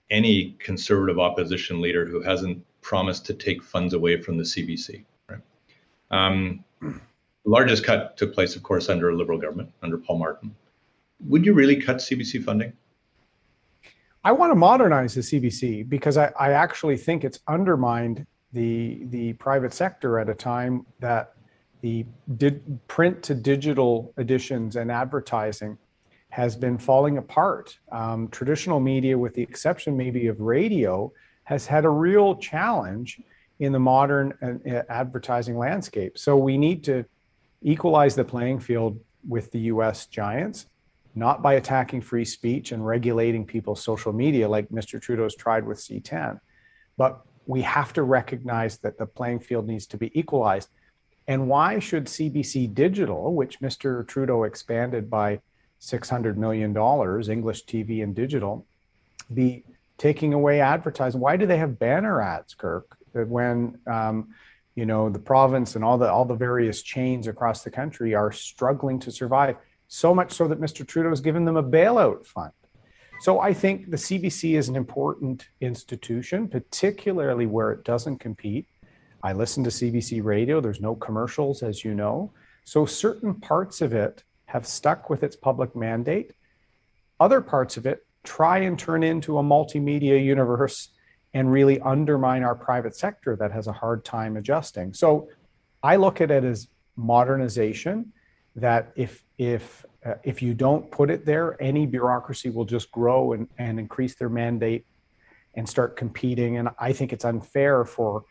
any 0.09 0.55
conservative 0.59 1.19
opposition 1.19 1.81
leader 1.81 2.05
who 2.05 2.21
hasn't 2.21 2.63
promised 2.81 3.25
to 3.25 3.33
take 3.33 3.61
funds 3.61 3.93
away 3.93 4.21
from 4.21 4.37
the 4.37 4.43
CBC. 4.43 5.03
Right? 5.29 5.41
Um, 6.09 6.63
the 6.81 6.99
largest 7.45 7.83
cut 7.83 8.15
took 8.15 8.33
place, 8.33 8.55
of 8.55 8.63
course, 8.63 8.87
under 8.87 9.09
a 9.09 9.15
Liberal 9.15 9.37
government, 9.37 9.71
under 9.81 9.97
Paul 9.97 10.19
Martin. 10.19 10.55
Would 11.27 11.45
you 11.45 11.53
really 11.53 11.81
cut 11.81 11.97
CBC 11.97 12.45
funding? 12.45 12.71
I 14.23 14.31
want 14.31 14.51
to 14.51 14.55
modernize 14.55 15.15
the 15.15 15.21
CBC 15.21 15.89
because 15.89 16.15
I, 16.15 16.31
I 16.39 16.51
actually 16.51 16.95
think 16.95 17.25
it's 17.25 17.39
undermined 17.49 18.25
the 18.53 19.03
the 19.09 19.33
private 19.33 19.73
sector 19.73 20.17
at 20.17 20.29
a 20.29 20.33
time 20.33 20.85
that 20.99 21.32
the 21.83 22.05
print 22.87 23.21
to 23.23 23.35
digital 23.35 24.13
editions 24.17 24.77
and 24.77 24.89
advertising 24.89 25.77
has 26.29 26.55
been 26.55 26.77
falling 26.77 27.17
apart. 27.17 27.77
Um, 27.91 28.29
traditional 28.29 28.79
media, 28.79 29.17
with 29.17 29.33
the 29.35 29.41
exception 29.43 29.95
maybe 29.97 30.27
of 30.27 30.39
radio, 30.39 31.11
has 31.43 31.67
had 31.67 31.83
a 31.83 31.89
real 31.89 32.35
challenge 32.37 33.21
in 33.59 33.73
the 33.73 33.79
modern 33.79 34.33
uh, 34.41 34.81
advertising 34.89 35.57
landscape. 35.57 36.17
So 36.17 36.37
we 36.37 36.57
need 36.57 36.85
to 36.85 37.05
equalize 37.61 38.15
the 38.15 38.23
playing 38.23 38.61
field 38.61 38.99
with 39.27 39.51
the 39.51 39.59
US 39.59 40.05
giants, 40.05 40.67
not 41.15 41.41
by 41.41 41.55
attacking 41.55 42.01
free 42.01 42.25
speech 42.25 42.71
and 42.71 42.85
regulating 42.85 43.45
people's 43.45 43.83
social 43.83 44.13
media 44.13 44.47
like 44.47 44.69
Mr. 44.69 45.01
Trudeau's 45.01 45.35
tried 45.35 45.67
with 45.67 45.79
C10, 45.79 46.39
but 46.97 47.21
we 47.45 47.61
have 47.61 47.91
to 47.93 48.03
recognize 48.03 48.77
that 48.79 48.97
the 48.97 49.05
playing 49.05 49.41
field 49.41 49.67
needs 49.67 49.85
to 49.87 49.97
be 49.97 50.17
equalized. 50.17 50.69
And 51.27 51.47
why 51.47 51.79
should 51.79 52.05
CBC 52.05 52.73
Digital, 52.73 53.33
which 53.33 53.61
Mr. 53.61 54.05
Trudeau 54.07 54.43
expanded 54.43 55.09
by 55.09 55.39
$600 55.81 56.35
million, 56.35 56.71
English 56.71 57.65
TV 57.65 58.03
and 58.03 58.15
digital, 58.15 58.65
be 59.33 59.63
taking 59.97 60.33
away 60.33 60.59
advertising? 60.59 61.21
Why 61.21 61.37
do 61.37 61.45
they 61.45 61.57
have 61.57 61.79
banner 61.79 62.21
ads, 62.21 62.53
Kirk, 62.53 62.97
when 63.13 63.79
um, 63.87 64.33
you 64.75 64.85
know 64.85 65.09
the 65.09 65.19
province 65.19 65.75
and 65.75 65.83
all 65.83 65.97
the 65.97 66.09
all 66.09 66.25
the 66.25 66.35
various 66.35 66.81
chains 66.81 67.27
across 67.27 67.63
the 67.63 67.69
country 67.69 68.15
are 68.15 68.31
struggling 68.31 68.99
to 68.99 69.11
survive? 69.11 69.55
So 69.87 70.13
much 70.15 70.33
so 70.33 70.47
that 70.47 70.59
Mr. 70.59 70.85
Trudeau 70.87 71.09
has 71.09 71.21
given 71.21 71.45
them 71.45 71.57
a 71.57 71.63
bailout 71.63 72.25
fund. 72.25 72.51
So 73.21 73.39
I 73.39 73.53
think 73.53 73.89
the 73.89 73.97
CBC 73.97 74.57
is 74.57 74.67
an 74.67 74.75
important 74.75 75.47
institution, 75.61 76.49
particularly 76.49 77.45
where 77.45 77.71
it 77.71 77.85
doesn't 77.85 78.17
compete 78.17 78.67
I 79.23 79.31
listen 79.31 79.63
to 79.63 79.69
CBC 79.69 80.21
radio. 80.21 80.59
There's 80.59 80.81
no 80.81 80.95
commercials, 80.95 81.63
as 81.63 81.85
you 81.85 81.95
know. 81.95 82.33
So 82.65 82.85
certain 82.85 83.33
parts 83.35 83.81
of 83.81 83.93
it 83.93 84.23
have 84.45 84.67
stuck 84.67 85.09
with 85.09 85.23
its 85.23 85.37
public 85.37 85.75
mandate. 85.75 86.33
Other 87.19 87.39
parts 87.39 87.77
of 87.77 87.85
it 87.85 88.05
try 88.23 88.59
and 88.59 88.77
turn 88.77 89.01
into 89.01 89.37
a 89.37 89.43
multimedia 89.43 90.23
universe 90.23 90.89
and 91.33 91.51
really 91.51 91.79
undermine 91.79 92.43
our 92.43 92.53
private 92.53 92.95
sector 92.95 93.35
that 93.37 93.51
has 93.51 93.67
a 93.67 93.73
hard 93.73 94.05
time 94.05 94.37
adjusting. 94.37 94.93
So 94.93 95.29
I 95.81 95.95
look 95.95 96.21
at 96.21 96.29
it 96.29 96.43
as 96.43 96.67
modernization 96.95 98.11
that 98.55 98.91
if 98.95 99.23
if 99.37 99.85
uh, 100.05 100.15
if 100.23 100.41
you 100.41 100.53
don't 100.53 100.91
put 100.91 101.09
it 101.09 101.25
there, 101.25 101.61
any 101.61 101.85
bureaucracy 101.85 102.49
will 102.49 102.65
just 102.65 102.91
grow 102.91 103.33
and, 103.33 103.47
and 103.57 103.79
increase 103.79 104.15
their 104.15 104.29
mandate 104.29 104.85
and 105.55 105.67
start 105.67 105.95
competing. 105.95 106.57
And 106.57 106.69
I 106.77 106.93
think 106.93 107.13
it's 107.13 107.25
unfair 107.25 107.85
for 107.85 108.25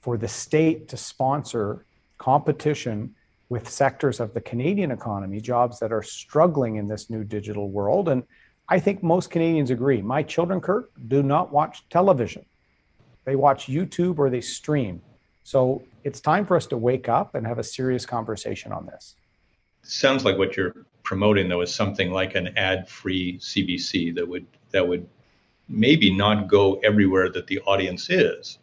for 0.00 0.16
the 0.16 0.28
state 0.28 0.88
to 0.88 0.96
sponsor 0.96 1.84
competition 2.18 3.14
with 3.48 3.68
sectors 3.68 4.20
of 4.20 4.32
the 4.32 4.40
Canadian 4.40 4.90
economy, 4.90 5.40
jobs 5.40 5.80
that 5.80 5.92
are 5.92 6.02
struggling 6.02 6.76
in 6.76 6.88
this 6.88 7.10
new 7.10 7.24
digital 7.24 7.68
world. 7.68 8.08
And 8.08 8.22
I 8.68 8.78
think 8.78 9.02
most 9.02 9.30
Canadians 9.30 9.70
agree. 9.70 10.00
My 10.00 10.22
children, 10.22 10.60
Kirk, 10.60 10.90
do 11.08 11.22
not 11.22 11.52
watch 11.52 11.88
television. 11.88 12.44
They 13.24 13.36
watch 13.36 13.66
YouTube 13.66 14.18
or 14.18 14.30
they 14.30 14.40
stream. 14.40 15.02
So 15.42 15.82
it's 16.04 16.20
time 16.20 16.46
for 16.46 16.56
us 16.56 16.66
to 16.66 16.76
wake 16.76 17.08
up 17.08 17.34
and 17.34 17.46
have 17.46 17.58
a 17.58 17.64
serious 17.64 18.06
conversation 18.06 18.72
on 18.72 18.86
this. 18.86 19.16
Sounds 19.82 20.24
like 20.24 20.38
what 20.38 20.56
you're 20.56 20.86
promoting 21.02 21.48
though 21.48 21.62
is 21.62 21.74
something 21.74 22.12
like 22.12 22.36
an 22.36 22.56
ad-free 22.56 23.38
CBC 23.38 24.14
that 24.14 24.28
would 24.28 24.46
that 24.70 24.86
would 24.86 25.08
maybe 25.68 26.14
not 26.14 26.46
go 26.46 26.74
everywhere 26.84 27.30
that 27.30 27.46
the 27.48 27.58
audience 27.60 28.10
is, 28.10 28.59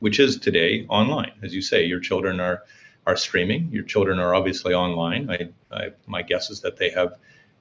which 0.00 0.20
is 0.20 0.38
today 0.38 0.86
online. 0.88 1.32
As 1.42 1.54
you 1.54 1.62
say, 1.62 1.84
your 1.84 2.00
children 2.00 2.40
are 2.40 2.64
are 3.06 3.16
streaming. 3.16 3.70
Your 3.72 3.84
children 3.84 4.18
are 4.18 4.34
obviously 4.34 4.74
online. 4.74 5.30
I, 5.30 5.48
I, 5.74 5.90
my 6.06 6.20
guess 6.20 6.50
is 6.50 6.60
that 6.60 6.76
they 6.76 6.90
have, 6.90 7.16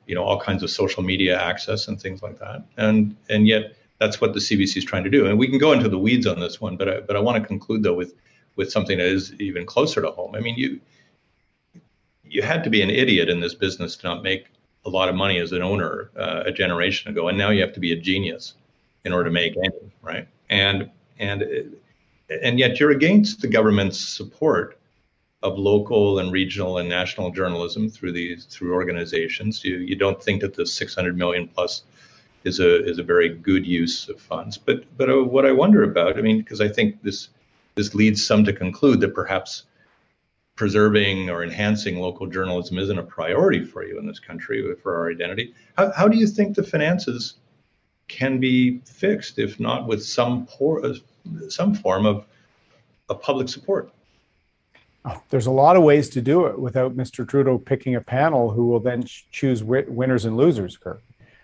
you 0.05 0.13
know, 0.13 0.23
all 0.23 0.41
kinds 0.41 0.61
of 0.61 0.69
social 0.69 1.01
media 1.03 1.41
access 1.41 1.87
and 1.87 1.99
things 1.99 2.21
like 2.21 2.39
that. 2.39 2.63
And 2.75 3.15
and 3.29 3.47
yet 3.47 3.75
that's 3.99 4.19
what 4.19 4.33
the 4.33 4.39
CBC 4.39 4.77
is 4.77 4.85
trying 4.85 5.05
to 5.05 5.09
do. 5.09 5.25
And 5.25 5.39
we 5.39 5.47
can 5.47 5.57
go 5.57 5.71
into 5.71 5.89
the 5.89 5.97
weeds 5.97 6.27
on 6.27 6.39
this 6.39 6.59
one, 6.59 6.77
but 6.77 6.89
I, 6.89 6.99
but 6.99 7.15
I 7.15 7.19
want 7.19 7.41
to 7.41 7.47
conclude 7.47 7.83
though 7.83 7.93
with 7.93 8.13
with 8.55 8.71
something 8.71 8.97
that 8.97 9.07
is 9.07 9.33
even 9.39 9.65
closer 9.65 10.01
to 10.01 10.11
home. 10.11 10.35
I 10.35 10.39
mean, 10.41 10.55
you 10.57 10.79
you 12.23 12.41
had 12.41 12.63
to 12.65 12.69
be 12.69 12.81
an 12.81 12.89
idiot 12.89 13.29
in 13.29 13.39
this 13.39 13.53
business 13.53 13.95
to 13.97 14.07
not 14.07 14.23
make 14.23 14.47
a 14.85 14.89
lot 14.89 15.07
of 15.09 15.15
money 15.15 15.37
as 15.39 15.51
an 15.53 15.61
owner 15.61 16.09
uh, 16.17 16.43
a 16.45 16.51
generation 16.51 17.09
ago, 17.09 17.29
and 17.29 17.37
now 17.37 17.49
you 17.51 17.61
have 17.61 17.73
to 17.73 17.79
be 17.79 17.93
a 17.93 17.95
genius 17.95 18.53
in 19.05 19.13
order 19.13 19.25
to 19.25 19.31
make 19.31 19.55
any 19.57 19.91
right. 20.01 20.27
And 20.49 20.89
and 21.19 21.77
and 22.29 22.59
yet 22.59 22.79
you're 22.79 22.91
against 22.91 23.41
the 23.41 23.47
government's 23.47 23.99
support 23.99 24.79
of 25.43 25.57
local 25.57 26.19
and 26.19 26.31
regional 26.31 26.79
and 26.79 26.89
national 26.89 27.31
journalism 27.31 27.89
through 27.89 28.11
these 28.11 28.45
through 28.45 28.73
organizations. 28.73 29.63
You 29.63 29.77
you 29.77 29.95
don't 29.95 30.21
think 30.21 30.41
that 30.41 30.55
the 30.55 30.65
600 30.65 31.17
million 31.17 31.47
plus 31.47 31.83
is 32.43 32.59
a 32.59 32.85
is 32.85 32.99
a 32.99 33.03
very 33.03 33.29
good 33.29 33.65
use 33.65 34.09
of 34.09 34.19
funds. 34.19 34.57
But 34.57 34.85
but 34.97 35.09
uh, 35.09 35.23
what 35.23 35.45
I 35.45 35.51
wonder 35.51 35.83
about, 35.83 36.17
I 36.17 36.21
mean, 36.21 36.39
because 36.39 36.61
I 36.61 36.67
think 36.67 37.01
this 37.03 37.29
this 37.75 37.93
leads 37.93 38.25
some 38.25 38.43
to 38.45 38.53
conclude 38.53 38.99
that 39.01 39.13
perhaps 39.13 39.63
preserving 40.55 41.29
or 41.29 41.43
enhancing 41.43 41.99
local 41.99 42.25
journalism 42.25 42.79
isn't 42.79 42.97
a 42.97 43.03
priority 43.03 43.63
for 43.63 43.85
you 43.85 43.99
in 43.99 44.07
this 44.07 44.19
country 44.19 44.75
for 44.81 44.97
our 44.97 45.11
identity. 45.11 45.53
How, 45.77 45.91
how 45.91 46.07
do 46.07 46.17
you 46.17 46.25
think 46.25 46.55
the 46.55 46.63
finances 46.63 47.35
can 48.07 48.39
be 48.39 48.79
fixed, 48.79 49.37
if 49.37 49.59
not 49.59 49.85
with 49.87 50.03
some 50.03 50.47
poor, 50.47 50.83
some 51.49 51.73
form 51.73 52.05
of, 52.05 52.25
of 53.09 53.21
public 53.21 53.49
support? 53.49 53.91
Oh, 55.05 55.21
there's 55.29 55.45
a 55.45 55.51
lot 55.51 55.77
of 55.77 55.83
ways 55.83 56.09
to 56.09 56.21
do 56.21 56.47
it 56.47 56.59
without 56.59 56.97
Mr. 56.97 57.27
Trudeau 57.27 57.57
picking 57.57 57.95
a 57.95 58.01
panel 58.01 58.51
who 58.51 58.67
will 58.67 58.79
then 58.79 59.03
choose 59.03 59.63
winners 59.63 60.25
and 60.25 60.35
losers, 60.35 60.75
Kirk. 60.75 61.01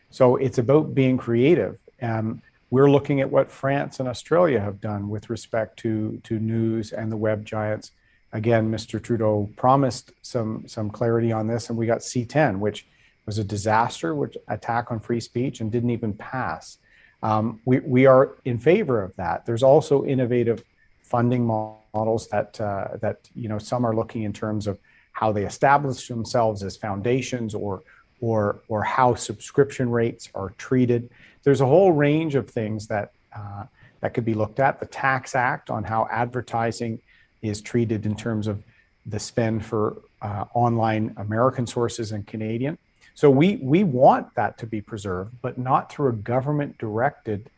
So 0.10 0.36
it's 0.36 0.58
about 0.58 0.94
being 0.94 1.18
creative. 1.18 1.78
Um, 2.02 2.42
we're 2.70 2.90
looking 2.90 3.22
at 3.22 3.32
what 3.32 3.52
France 3.52 4.00
and 4.00 4.10
Australia 4.10 4.60
have 4.60 4.82
done 4.82 5.08
with 5.08 5.30
respect 5.30 5.78
to, 5.80 6.20
to 6.24 6.40
news 6.40 6.92
and 6.92 7.12
the 7.12 7.18
web 7.18 7.46
giants. 7.46 7.92
Again, 8.34 8.72
Mr. 8.72 9.02
Trudeau 9.02 9.50
promised 9.56 10.12
some, 10.24 10.68
some 10.68 10.90
clarity 10.90 11.32
on 11.32 11.48
this, 11.48 11.70
and 11.70 11.78
we 11.78 11.86
got 11.86 12.00
C10, 12.00 12.60
which 12.60 12.88
was 13.26 13.38
a 13.38 13.44
disaster, 13.44 14.16
which 14.16 14.36
attack 14.48 14.92
on 14.92 15.00
free 15.00 15.20
speech 15.20 15.62
and 15.62 15.72
didn't 15.72 15.92
even 15.92 16.14
pass. 16.14 16.80
Um, 17.24 17.60
we, 17.66 17.80
we 17.80 18.06
are 18.06 18.36
in 18.46 18.60
favor 18.60 19.02
of 19.02 19.16
that. 19.16 19.46
There's 19.46 19.64
also 19.64 20.06
innovative 20.06 20.64
funding 21.02 21.46
models 21.46 22.28
that, 22.28 22.62
uh, 22.62 22.98
that 23.02 23.28
you 23.36 23.50
know, 23.50 23.58
some 23.58 23.86
are 23.86 23.96
looking 23.96 24.24
in 24.24 24.34
terms 24.34 24.68
of 24.68 24.78
how 25.14 25.32
they 25.32 25.46
establish 25.46 26.08
themselves 26.08 26.62
as 26.62 26.78
foundations 26.78 27.56
or, 27.56 27.82
or, 28.22 28.60
or 28.68 28.84
how 28.84 29.16
subscription 29.16 29.90
rates 29.90 30.30
are 30.36 30.52
treated 30.58 31.10
there's 31.44 31.62
a 31.62 31.66
whole 31.66 31.92
range 31.92 32.36
of 32.36 32.50
things 32.50 32.88
that 32.88 33.12
uh, 33.36 33.66
that 34.00 34.14
could 34.14 34.26
be 34.26 34.34
looked 34.34 34.60
at. 34.60 34.80
The 34.80 34.86
Tax 34.86 35.36
Act 35.36 35.70
on 35.70 35.84
how 35.84 36.08
advertising 36.12 37.00
is 37.42 37.62
treated 37.62 38.06
in 38.06 38.16
terms 38.16 38.48
of 38.48 38.62
the 39.06 39.20
spend 39.20 39.66
for 39.66 40.02
uh, 40.22 40.46
online 40.54 41.14
American 41.18 41.68
sources 41.68 42.12
and 42.12 42.26
Canadian. 42.26 42.78
So 43.16 43.30
we 43.30 43.58
we 43.58 43.84
want 43.84 44.34
that 44.36 44.58
to 44.60 44.66
be 44.66 44.82
preserved, 44.82 45.36
but 45.42 45.58
not 45.58 45.92
through 45.92 46.10
a 46.10 46.14
government-directed 46.14 47.50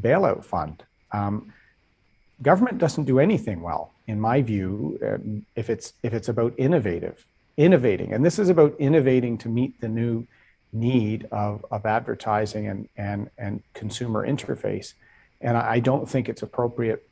bailout 0.00 0.44
fund. 0.44 0.82
Um, 1.12 1.52
government 2.40 2.78
doesn't 2.78 3.04
do 3.04 3.18
anything 3.18 3.60
well, 3.60 3.92
in 4.06 4.20
my 4.20 4.40
view, 4.42 4.98
um, 5.06 5.44
if 5.54 5.68
it's 5.68 5.92
if 6.02 6.14
it's 6.14 6.28
about 6.28 6.54
innovative, 6.56 7.26
innovating, 7.56 8.12
and 8.14 8.24
this 8.24 8.38
is 8.38 8.48
about 8.48 8.74
innovating 8.78 9.36
to 9.38 9.48
meet 9.48 9.80
the 9.80 9.88
new 9.88 10.26
need 10.72 11.28
of, 11.30 11.64
of 11.70 11.84
advertising 11.84 12.66
and, 12.66 12.88
and, 12.96 13.30
and 13.38 13.62
consumer 13.74 14.26
interface. 14.26 14.94
And 15.40 15.56
I 15.56 15.80
don't 15.80 16.08
think 16.08 16.28
it's 16.28 16.42
appropriate 16.42 17.06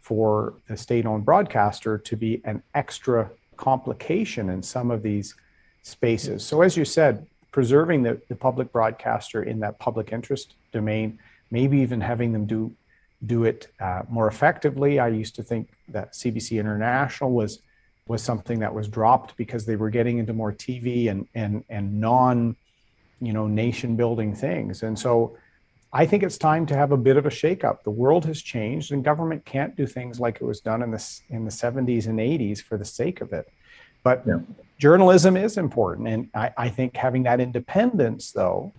for 0.00 0.54
the 0.68 0.76
state 0.76 1.06
owned 1.06 1.24
broadcaster 1.24 1.98
to 1.98 2.16
be 2.16 2.40
an 2.44 2.62
extra 2.74 3.30
complication 3.56 4.50
in 4.50 4.62
some 4.62 4.90
of 4.90 5.02
these 5.02 5.34
spaces. 5.82 6.44
So, 6.44 6.62
as 6.62 6.76
you 6.76 6.84
said, 6.84 7.26
preserving 7.56 8.02
the, 8.02 8.20
the 8.28 8.36
public 8.36 8.70
broadcaster 8.70 9.42
in 9.42 9.60
that 9.60 9.78
public 9.78 10.12
interest 10.12 10.52
domain, 10.72 11.18
maybe 11.50 11.78
even 11.78 12.02
having 12.02 12.30
them 12.30 12.44
do 12.44 12.70
do 13.24 13.44
it 13.44 13.68
uh, 13.80 14.02
more 14.10 14.28
effectively. 14.28 14.98
I 14.98 15.08
used 15.08 15.34
to 15.36 15.42
think 15.42 15.70
that 15.88 16.12
CBC 16.12 16.60
International 16.60 17.30
was 17.30 17.60
was 18.06 18.22
something 18.22 18.58
that 18.58 18.74
was 18.74 18.88
dropped 18.88 19.38
because 19.38 19.64
they 19.64 19.76
were 19.76 19.88
getting 19.88 20.18
into 20.18 20.34
more 20.34 20.52
TV 20.52 21.08
and 21.10 21.26
and 21.34 21.64
and 21.70 21.98
non 21.98 22.56
you 23.20 23.32
know, 23.32 23.46
nation 23.46 23.96
building 23.96 24.34
things. 24.34 24.82
And 24.82 24.98
so 24.98 25.38
I 25.92 26.04
think 26.04 26.22
it's 26.22 26.36
time 26.36 26.66
to 26.66 26.76
have 26.76 26.92
a 26.92 26.96
bit 26.96 27.16
of 27.16 27.24
a 27.24 27.30
shakeup. 27.30 27.82
The 27.84 27.90
world 27.90 28.26
has 28.26 28.42
changed 28.42 28.92
and 28.92 29.02
government 29.02 29.46
can't 29.46 29.74
do 29.76 29.86
things 29.86 30.20
like 30.20 30.36
it 30.36 30.44
was 30.44 30.60
done 30.60 30.82
in 30.82 30.90
the, 30.90 31.02
in 31.30 31.46
the 31.46 31.50
70s 31.50 32.06
and 32.06 32.18
80s 32.18 32.60
for 32.62 32.76
the 32.76 32.84
sake 32.84 33.22
of 33.22 33.32
it. 33.32 33.50
But 34.06 34.22
yeah. 34.24 34.38
journalism 34.78 35.36
is 35.36 35.58
important. 35.58 36.06
And 36.06 36.28
I, 36.32 36.52
I 36.56 36.68
think 36.68 36.96
having 36.96 37.24
that 37.24 37.40
independence, 37.40 38.30
though, 38.30 38.72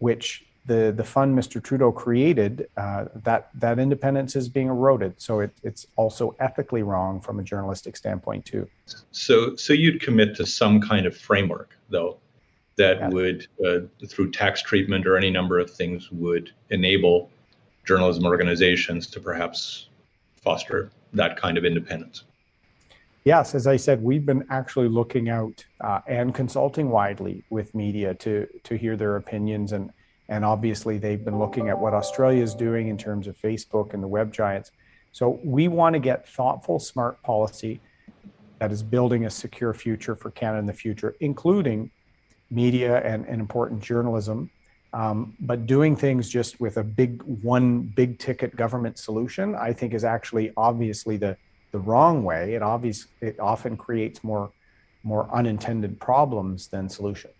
which 0.00 0.44
the, 0.66 0.92
the 0.96 1.04
fund 1.04 1.38
Mr. 1.38 1.62
Trudeau 1.62 1.92
created, 1.92 2.68
uh, 2.76 3.04
that, 3.22 3.50
that 3.54 3.78
independence 3.78 4.34
is 4.34 4.48
being 4.48 4.66
eroded. 4.66 5.14
So 5.18 5.38
it, 5.38 5.52
it's 5.62 5.86
also 5.94 6.34
ethically 6.40 6.82
wrong 6.82 7.20
from 7.20 7.38
a 7.38 7.44
journalistic 7.44 7.96
standpoint, 7.96 8.46
too. 8.46 8.68
So, 9.12 9.54
so 9.54 9.72
you'd 9.74 10.02
commit 10.02 10.34
to 10.38 10.44
some 10.44 10.80
kind 10.80 11.06
of 11.06 11.16
framework, 11.16 11.76
though, 11.88 12.18
that 12.78 12.98
yeah. 12.98 13.08
would, 13.10 13.46
uh, 13.64 13.82
through 14.08 14.32
tax 14.32 14.60
treatment 14.60 15.06
or 15.06 15.16
any 15.16 15.30
number 15.30 15.60
of 15.60 15.70
things, 15.70 16.10
would 16.10 16.50
enable 16.70 17.30
journalism 17.84 18.26
organizations 18.26 19.06
to 19.06 19.20
perhaps 19.20 19.86
foster 20.42 20.90
that 21.12 21.36
kind 21.36 21.56
of 21.56 21.64
independence. 21.64 22.24
Yes, 23.28 23.54
as 23.54 23.66
I 23.66 23.76
said, 23.76 24.02
we've 24.02 24.24
been 24.24 24.46
actually 24.48 24.88
looking 24.88 25.28
out 25.28 25.62
uh, 25.82 26.00
and 26.06 26.34
consulting 26.34 26.88
widely 26.88 27.44
with 27.50 27.74
media 27.74 28.14
to 28.24 28.46
to 28.64 28.74
hear 28.74 28.96
their 28.96 29.16
opinions, 29.16 29.72
and 29.72 29.90
and 30.30 30.46
obviously 30.46 30.96
they've 30.96 31.22
been 31.22 31.38
looking 31.38 31.68
at 31.68 31.78
what 31.78 31.92
Australia 31.92 32.42
is 32.42 32.54
doing 32.54 32.88
in 32.88 32.96
terms 32.96 33.26
of 33.26 33.36
Facebook 33.36 33.92
and 33.92 34.02
the 34.02 34.08
web 34.08 34.32
giants. 34.32 34.72
So 35.12 35.40
we 35.44 35.68
want 35.68 35.92
to 35.92 35.98
get 35.98 36.26
thoughtful, 36.26 36.78
smart 36.78 37.20
policy 37.22 37.82
that 38.60 38.72
is 38.72 38.82
building 38.82 39.26
a 39.26 39.30
secure 39.30 39.74
future 39.74 40.16
for 40.16 40.30
Canada 40.30 40.60
in 40.60 40.66
the 40.66 40.72
future, 40.72 41.14
including 41.20 41.90
media 42.50 43.02
and, 43.04 43.26
and 43.26 43.42
important 43.42 43.82
journalism. 43.82 44.48
Um, 44.94 45.36
but 45.38 45.66
doing 45.66 45.96
things 45.96 46.30
just 46.30 46.60
with 46.60 46.78
a 46.78 46.82
big 46.82 47.22
one 47.24 47.82
big 47.82 48.18
ticket 48.18 48.56
government 48.56 48.96
solution, 48.96 49.54
I 49.54 49.74
think, 49.74 49.92
is 49.92 50.02
actually 50.02 50.50
obviously 50.56 51.18
the 51.18 51.36
the 51.70 51.78
wrong 51.78 52.24
way. 52.24 52.54
It 52.54 52.62
obvious 52.62 53.06
it 53.20 53.38
often 53.40 53.76
creates 53.76 54.24
more 54.24 54.50
more 55.02 55.28
unintended 55.32 56.00
problems 56.00 56.68
than 56.68 56.88
solutions. 56.88 57.34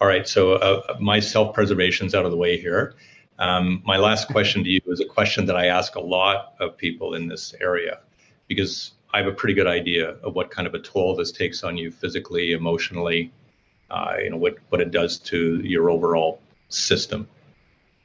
All 0.00 0.08
right, 0.08 0.26
so 0.26 0.54
uh, 0.54 0.96
my 1.00 1.20
self 1.20 1.54
preservation's 1.54 2.14
out 2.14 2.24
of 2.24 2.30
the 2.30 2.36
way 2.36 2.58
here. 2.58 2.94
Um, 3.38 3.82
my 3.84 3.96
last 3.96 4.28
question 4.28 4.62
to 4.62 4.70
you 4.70 4.80
is 4.86 5.00
a 5.00 5.04
question 5.04 5.46
that 5.46 5.56
I 5.56 5.66
ask 5.66 5.96
a 5.96 6.00
lot 6.00 6.54
of 6.60 6.76
people 6.76 7.14
in 7.14 7.26
this 7.26 7.54
area 7.60 8.00
because 8.46 8.92
I 9.12 9.18
have 9.18 9.26
a 9.26 9.32
pretty 9.32 9.54
good 9.54 9.66
idea 9.66 10.10
of 10.22 10.34
what 10.34 10.50
kind 10.50 10.66
of 10.66 10.74
a 10.74 10.78
toll 10.78 11.16
this 11.16 11.32
takes 11.32 11.64
on 11.64 11.76
you 11.76 11.90
physically, 11.90 12.52
emotionally, 12.52 13.32
uh, 13.90 14.14
you 14.22 14.30
know 14.30 14.36
what 14.36 14.56
what 14.70 14.80
it 14.80 14.90
does 14.90 15.18
to 15.18 15.60
your 15.60 15.90
overall 15.90 16.40
system. 16.68 17.28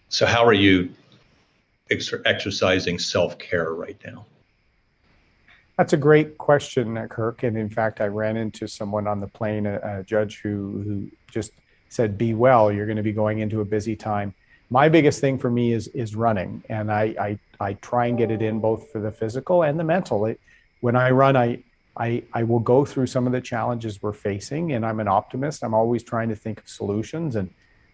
So 0.09 0.25
how 0.25 0.45
are 0.45 0.53
you 0.53 0.93
ex- 1.89 2.13
exercising 2.25 2.99
self 2.99 3.37
care 3.39 3.73
right 3.73 3.97
now? 4.05 4.25
That's 5.79 5.93
a 5.93 5.97
great 5.97 6.37
question, 6.37 6.97
Kirk. 7.07 7.43
And 7.43 7.57
in 7.57 7.69
fact, 7.69 8.01
I 8.01 8.07
ran 8.07 8.35
into 8.35 8.67
someone 8.67 9.07
on 9.07 9.21
the 9.21 9.27
plane, 9.27 9.65
a, 9.65 9.99
a 9.99 10.03
judge 10.03 10.41
who 10.41 10.81
who 10.83 11.07
just 11.31 11.53
said, 11.87 12.17
"Be 12.17 12.33
well. 12.33 12.69
You're 12.69 12.85
going 12.85 12.97
to 12.97 13.01
be 13.11 13.13
going 13.13 13.39
into 13.39 13.61
a 13.61 13.65
busy 13.65 13.95
time." 13.95 14.33
My 14.69 14.89
biggest 14.89 15.21
thing 15.21 15.37
for 15.37 15.49
me 15.49 15.71
is 15.71 15.87
is 15.87 16.17
running, 16.17 16.65
and 16.67 16.91
I 16.91 17.15
I, 17.17 17.39
I 17.61 17.73
try 17.75 18.07
and 18.07 18.17
get 18.17 18.29
it 18.29 18.41
in 18.41 18.59
both 18.59 18.91
for 18.91 18.99
the 18.99 19.09
physical 19.09 19.63
and 19.63 19.79
the 19.79 19.85
mental. 19.85 20.25
It, 20.25 20.41
when 20.81 20.97
I 20.97 21.11
run, 21.11 21.37
I 21.37 21.63
I, 21.95 22.23
I 22.33 22.43
will 22.43 22.59
go 22.59 22.83
through 22.83 23.07
some 23.07 23.25
of 23.25 23.31
the 23.31 23.39
challenges 23.39 24.01
we're 24.01 24.11
facing, 24.11 24.73
and 24.73 24.85
I'm 24.85 24.99
an 24.99 25.07
optimist. 25.07 25.63
I'm 25.63 25.73
always 25.73 26.03
trying 26.03 26.27
to 26.27 26.35
think 26.35 26.59
of 26.59 26.67
solutions 26.67 27.37
and 27.37 27.49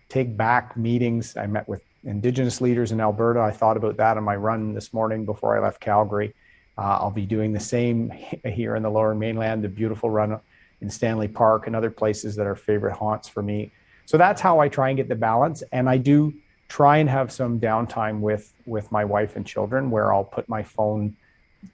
take 0.10 0.36
back 0.36 0.76
meetings. 0.76 1.38
I 1.38 1.46
met 1.46 1.70
with 1.70 1.84
Indigenous 2.04 2.62
leaders 2.62 2.92
in 2.92 3.00
Alberta. 3.00 3.42
I 3.42 3.52
thought 3.52 3.78
about 3.78 3.98
that 3.98 4.18
on 4.18 4.24
my 4.24 4.36
run 4.36 4.74
this 4.74 4.92
morning 4.92 5.24
before 5.24 5.56
I 5.56 5.62
left 5.62 5.80
Calgary. 5.80 6.34
Uh, 6.78 6.98
I'll 7.02 7.12
be 7.12 7.26
doing 7.26 7.54
the 7.54 7.60
same 7.60 8.12
here 8.44 8.76
in 8.76 8.84
the 8.84 8.92
lower 8.92 9.16
mainland, 9.16 9.64
the 9.64 9.70
beautiful 9.70 10.10
run 10.10 10.40
in 10.82 10.90
Stanley 10.90 11.28
Park 11.28 11.68
and 11.68 11.76
other 11.76 11.90
places 11.90 12.36
that 12.36 12.46
are 12.46 12.56
favorite 12.56 12.94
haunts 12.94 13.28
for 13.28 13.42
me. 13.42 13.72
So 14.06 14.18
that's 14.18 14.42
how 14.42 14.60
I 14.60 14.68
try 14.68 14.90
and 14.90 14.98
get 14.98 15.08
the 15.08 15.16
balance. 15.16 15.64
And 15.72 15.90
I 15.90 15.98
do 15.98 16.34
try 16.68 16.98
and 16.98 17.10
have 17.10 17.32
some 17.32 17.60
downtime 17.60 18.20
with 18.20 18.54
with 18.66 18.92
my 18.92 19.06
wife 19.06 19.36
and 19.36 19.46
children 19.46 19.92
where 19.92 20.14
I'll 20.14 20.24
put 20.24 20.50
my 20.50 20.64
phone 20.64 21.16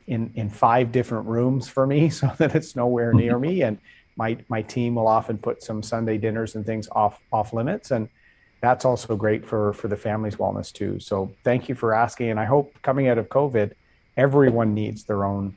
in 0.08 0.32
in 0.36 0.50
five 0.50 0.92
different 0.92 1.28
rooms 1.28 1.68
for 1.68 1.88
me 1.88 2.10
so 2.20 2.32
that 2.38 2.56
it's 2.56 2.76
nowhere 2.76 3.14
near 3.14 3.40
me 3.40 3.62
and 3.62 3.78
my 4.16 4.38
my 4.50 4.62
team 4.62 4.96
will 4.96 5.08
often 5.08 5.38
put 5.38 5.64
some 5.64 5.82
Sunday 5.82 6.18
dinners 6.18 6.56
and 6.56 6.66
things 6.66 6.88
off 6.92 7.20
off 7.32 7.54
limits 7.54 7.92
and 7.92 8.10
that's 8.62 8.86
also 8.86 9.16
great 9.16 9.46
for 9.46 9.74
for 9.74 9.88
the 9.88 9.96
family's 9.96 10.36
wellness 10.36 10.72
too. 10.72 11.00
So 11.00 11.32
thank 11.44 11.70
you 11.70 11.76
for 11.76 11.94
asking 11.94 12.30
and 12.30 12.40
I 12.40 12.46
hope 12.46 12.76
coming 12.82 13.08
out 13.08 13.18
of 13.18 13.30
COVID 13.30 13.74
everyone 14.18 14.74
needs 14.74 15.04
their 15.04 15.26
own 15.26 15.56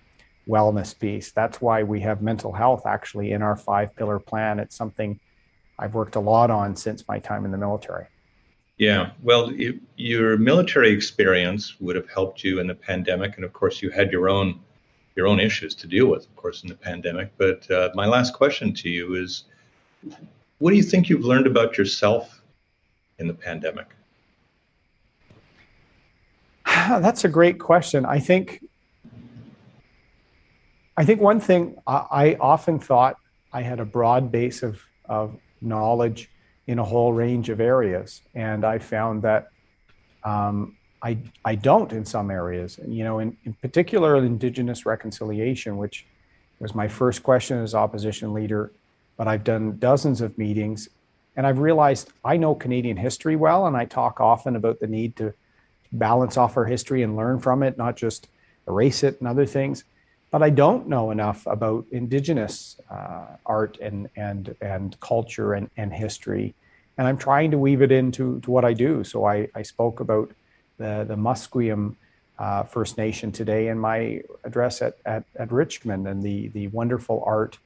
wellness 0.49 0.99
piece. 0.99 1.33
That's 1.33 1.61
why 1.61 1.83
we 1.83 2.01
have 2.01 2.23
mental 2.23 2.53
health 2.53 2.87
actually 2.87 3.33
in 3.33 3.43
our 3.43 3.57
five 3.57 3.95
pillar 3.97 4.19
plan. 4.19 4.59
It's 4.59 4.77
something 4.77 5.19
I've 5.79 5.95
worked 5.95 6.17
a 6.17 6.21
lot 6.21 6.51
on 6.51 6.77
since 6.77 7.09
my 7.09 7.19
time 7.19 7.45
in 7.45 7.51
the 7.51 7.59
military. 7.59 8.07
Yeah, 8.77 9.11
well, 9.23 9.53
you, 9.53 9.81
your 9.97 10.37
military 10.37 10.91
experience 10.91 11.81
would 11.81 11.95
have 11.95 12.11
helped 12.11 12.43
you 12.43 12.59
in 12.59 12.67
the 12.67 12.75
pandemic, 12.75 13.37
and 13.37 13.45
of 13.45 13.53
course, 13.53 13.81
you 13.81 13.91
had 13.91 14.11
your 14.11 14.29
own 14.29 14.61
your 15.17 15.29
own 15.29 15.39
issues 15.39 15.77
to 15.77 15.87
deal 15.87 16.07
with, 16.07 16.27
of 16.27 16.35
course, 16.35 16.65
in 16.65 16.69
the 16.69 16.75
pandemic. 16.75 17.31
But 17.39 17.71
uh, 17.71 17.91
my 17.95 18.05
last 18.05 18.35
question 18.35 18.75
to 18.75 18.89
you 18.89 19.15
is, 19.15 19.45
what 20.59 20.71
do 20.71 20.77
you 20.77 20.83
think 20.83 21.09
you've 21.09 21.25
learned 21.25 21.47
about 21.47 21.79
yourself 21.79 22.43
in 23.21 23.29
the 23.29 23.35
pandemic? 23.35 23.87
That's 27.01 27.25
a 27.25 27.29
great 27.29 27.59
question. 27.59 28.05
I 28.05 28.19
think 28.19 28.63
I 30.97 31.05
think 31.05 31.21
one 31.21 31.41
thing 31.41 31.77
I, 31.87 32.07
I 32.11 32.37
often 32.41 32.79
thought 32.79 33.17
I 33.53 33.63
had 33.63 33.81
a 33.81 33.85
broad 33.85 34.31
base 34.31 34.63
of 34.63 34.81
of 35.07 35.37
knowledge 35.61 36.31
in 36.67 36.79
a 36.79 36.85
whole 36.85 37.13
range 37.13 37.49
of 37.51 37.61
areas. 37.61 38.23
And 38.35 38.65
I 38.65 38.79
found 38.79 39.23
that 39.23 39.49
um, 40.23 40.77
I, 41.03 41.19
I 41.45 41.55
don't 41.57 41.93
in 41.93 42.07
some 42.07 42.31
areas. 42.31 42.81
You 42.87 43.05
know, 43.05 43.19
in, 43.19 43.37
in 43.45 43.53
particular, 43.53 44.17
Indigenous 44.17 44.87
reconciliation, 44.87 45.77
which 45.77 46.07
was 46.59 46.75
my 46.75 46.89
first 46.89 47.23
question 47.23 47.63
as 47.63 47.75
opposition 47.75 48.33
leader, 48.33 48.73
but 49.19 49.29
I've 49.29 49.45
done 49.45 49.79
dozens 49.79 50.23
of 50.23 50.39
meetings 50.39 50.89
and 51.37 51.47
I've 51.47 51.59
realized 51.59 52.11
I 52.25 52.37
know 52.37 52.55
Canadian 52.55 52.97
history 52.97 53.37
well, 53.37 53.67
and 53.67 53.77
I 53.77 53.85
talk 53.85 54.21
often 54.21 54.57
about 54.57 54.81
the 54.81 54.87
need 54.87 55.17
to 55.17 55.35
balance 55.99 56.37
off 56.37 56.57
our 56.57 56.65
history 56.65 57.03
and 57.03 57.17
learn 57.17 57.39
from 57.39 57.63
it, 57.63 57.79
not 57.79 57.97
just 57.97 58.29
erase 58.67 59.03
it 59.03 59.19
and 59.21 59.29
other 59.29 59.47
things 59.47 59.85
but 60.35 60.43
I 60.43 60.51
don't 60.51 60.89
know 60.89 61.13
enough 61.13 61.47
about 61.47 61.87
Indigenous 61.93 62.77
uh, 62.91 63.37
art 63.47 63.79
and 63.81 64.09
and 64.17 64.57
and 64.61 64.99
culture 64.99 65.55
and, 65.55 65.71
and 65.77 65.93
history, 65.93 66.57
and 66.99 67.07
I'm 67.07 67.19
trying 67.19 67.53
to 67.53 67.59
weave 67.59 67.83
it 67.83 67.93
into 67.93 68.41
to 68.41 68.51
what 68.51 68.65
I 68.65 68.73
do. 68.73 69.05
So 69.05 69.27
I, 69.27 69.47
I 69.55 69.63
spoke 69.63 70.01
about 70.01 70.33
the 70.77 71.05
the 71.07 71.15
Musqueam 71.15 71.95
uh, 72.41 72.65
First 72.65 72.99
Nation 72.99 73.31
today 73.31 73.69
in 73.69 73.79
my 73.79 74.23
address 74.43 74.83
at, 74.83 74.97
at, 75.07 75.23
at 75.37 75.53
Richmond 75.53 76.09
and 76.09 76.21
the 76.21 76.49
the 76.49 76.67
wonderful 76.67 77.23
art, 77.25 77.59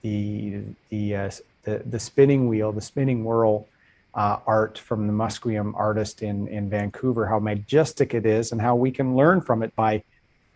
the 0.00 0.62
the 0.88 1.16
uh, 1.16 1.30
the, 1.64 1.82
the 1.84 2.00
spinning 2.00 2.48
wheel, 2.48 2.72
the 2.72 2.80
spinning 2.80 3.22
whirl. 3.26 3.68
Uh, 4.14 4.38
art 4.46 4.78
from 4.78 5.08
the 5.08 5.12
Musqueam 5.12 5.72
artist 5.74 6.22
in, 6.22 6.46
in 6.46 6.70
Vancouver, 6.70 7.26
how 7.26 7.40
majestic 7.40 8.14
it 8.14 8.24
is, 8.24 8.52
and 8.52 8.60
how 8.60 8.76
we 8.76 8.92
can 8.92 9.16
learn 9.16 9.40
from 9.40 9.62
it 9.64 9.74
by 9.74 10.04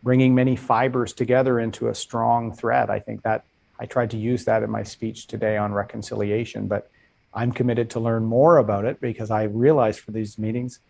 bringing 0.05 0.33
many 0.33 0.55
fibers 0.55 1.13
together 1.13 1.59
into 1.59 1.89
a 1.89 1.95
strong 1.95 2.53
thread. 2.55 2.89
I 2.89 3.01
think 3.01 3.23
that 3.23 3.45
I 3.81 3.87
tried 3.87 4.11
to 4.11 4.17
use 4.17 4.45
that 4.45 4.63
in 4.63 4.71
my 4.71 4.85
speech 4.85 5.27
today 5.27 5.57
on 5.57 5.73
reconciliation, 5.73 6.69
but 6.69 6.89
I'm 7.35 7.53
committed 7.53 7.91
to 7.91 8.01
learn 8.01 8.25
more 8.25 8.59
about 8.59 8.85
it 8.85 9.01
because 9.01 9.31
I 9.31 9.45
realize 9.45 9.99
for 9.99 10.13
these 10.13 10.39
meetings, 10.39 10.81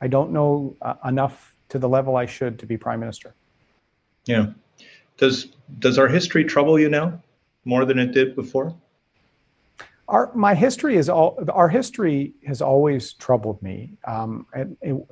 I 0.00 0.08
don't 0.08 0.32
know 0.32 0.76
uh, 0.82 0.94
enough 1.04 1.54
to 1.70 1.78
the 1.78 1.88
level 1.88 2.16
I 2.16 2.26
should 2.26 2.58
to 2.60 2.66
be 2.66 2.76
prime 2.76 3.00
minister. 3.00 3.34
Yeah. 4.24 4.52
Does 5.16 5.48
does 5.78 5.98
our 5.98 6.08
history 6.08 6.44
trouble 6.44 6.78
you 6.78 6.88
now 6.88 7.22
more 7.64 7.84
than 7.84 7.98
it 7.98 8.12
did 8.12 8.36
before? 8.36 8.74
Our 10.08 10.32
my 10.34 10.54
history 10.54 10.96
is 10.96 11.08
all 11.08 11.38
our 11.52 11.68
history 11.68 12.34
has 12.46 12.62
always 12.62 13.12
troubled 13.14 13.60
me. 13.62 13.94
Um, 14.04 14.46
it, 14.54 14.68
it, 14.80 15.06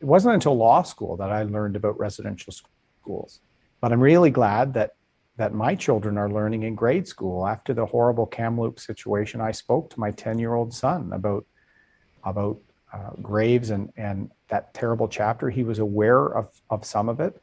it 0.00 0.04
wasn't 0.04 0.34
until 0.34 0.56
law 0.56 0.82
school 0.82 1.16
that 1.18 1.30
I 1.30 1.42
learned 1.42 1.76
about 1.76 1.98
residential 1.98 2.54
schools. 3.00 3.40
But 3.80 3.92
I'm 3.92 4.00
really 4.00 4.30
glad 4.30 4.74
that 4.74 4.94
that 5.36 5.52
my 5.52 5.74
children 5.74 6.16
are 6.16 6.30
learning 6.30 6.62
in 6.62 6.74
grade 6.74 7.08
school. 7.08 7.46
After 7.46 7.74
the 7.74 7.84
horrible 7.84 8.26
Kamloops 8.26 8.86
situation, 8.86 9.40
I 9.40 9.50
spoke 9.50 9.90
to 9.90 10.00
my 10.00 10.10
10 10.12 10.38
year 10.38 10.54
old 10.54 10.72
son 10.72 11.12
about 11.12 11.44
about 12.22 12.58
uh, 12.92 13.10
graves 13.20 13.70
and 13.70 13.92
and 13.96 14.30
that 14.48 14.72
terrible 14.72 15.08
chapter. 15.08 15.50
He 15.50 15.64
was 15.64 15.80
aware 15.80 16.26
of 16.26 16.48
of 16.70 16.84
some 16.84 17.08
of 17.08 17.20
it. 17.20 17.40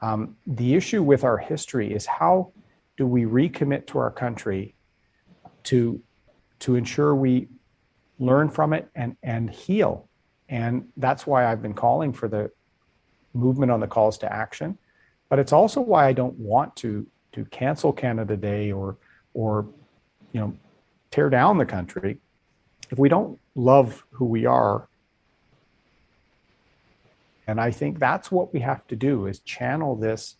Um, 0.00 0.36
the 0.46 0.74
issue 0.74 1.02
with 1.02 1.24
our 1.24 1.38
history 1.38 1.92
is 1.92 2.06
how 2.06 2.52
do 2.96 3.06
we 3.06 3.24
recommit 3.24 3.86
to 3.88 3.98
our 3.98 4.10
country 4.10 4.74
to 5.64 6.00
to 6.62 6.74
ensure 6.76 7.14
we 7.14 7.48
learn 8.18 8.48
from 8.48 8.72
it 8.72 8.88
and 8.94 9.16
and 9.22 9.50
heal 9.50 10.08
and 10.48 10.88
that's 10.96 11.26
why 11.26 11.46
i've 11.46 11.62
been 11.62 11.74
calling 11.74 12.12
for 12.12 12.28
the 12.28 12.50
movement 13.34 13.70
on 13.70 13.80
the 13.80 13.86
calls 13.86 14.18
to 14.18 14.32
action 14.32 14.78
but 15.32 15.38
it's 15.38 15.54
also 15.54 15.80
why 15.80 16.06
I 16.08 16.12
don't 16.12 16.38
want 16.38 16.76
to 16.76 17.06
to 17.32 17.46
cancel 17.46 17.90
Canada 17.90 18.36
Day 18.36 18.70
or 18.70 18.98
or 19.32 19.66
you 20.32 20.40
know 20.40 20.52
tear 21.10 21.30
down 21.30 21.56
the 21.56 21.64
country 21.64 22.18
if 22.90 22.98
we 22.98 23.08
don't 23.08 23.40
love 23.54 24.04
who 24.10 24.26
we 24.26 24.44
are. 24.44 24.88
And 27.46 27.58
I 27.58 27.70
think 27.70 27.98
that's 27.98 28.30
what 28.30 28.52
we 28.52 28.60
have 28.60 28.86
to 28.88 28.94
do 28.94 29.24
is 29.24 29.38
channel 29.38 29.96
this 29.96 30.36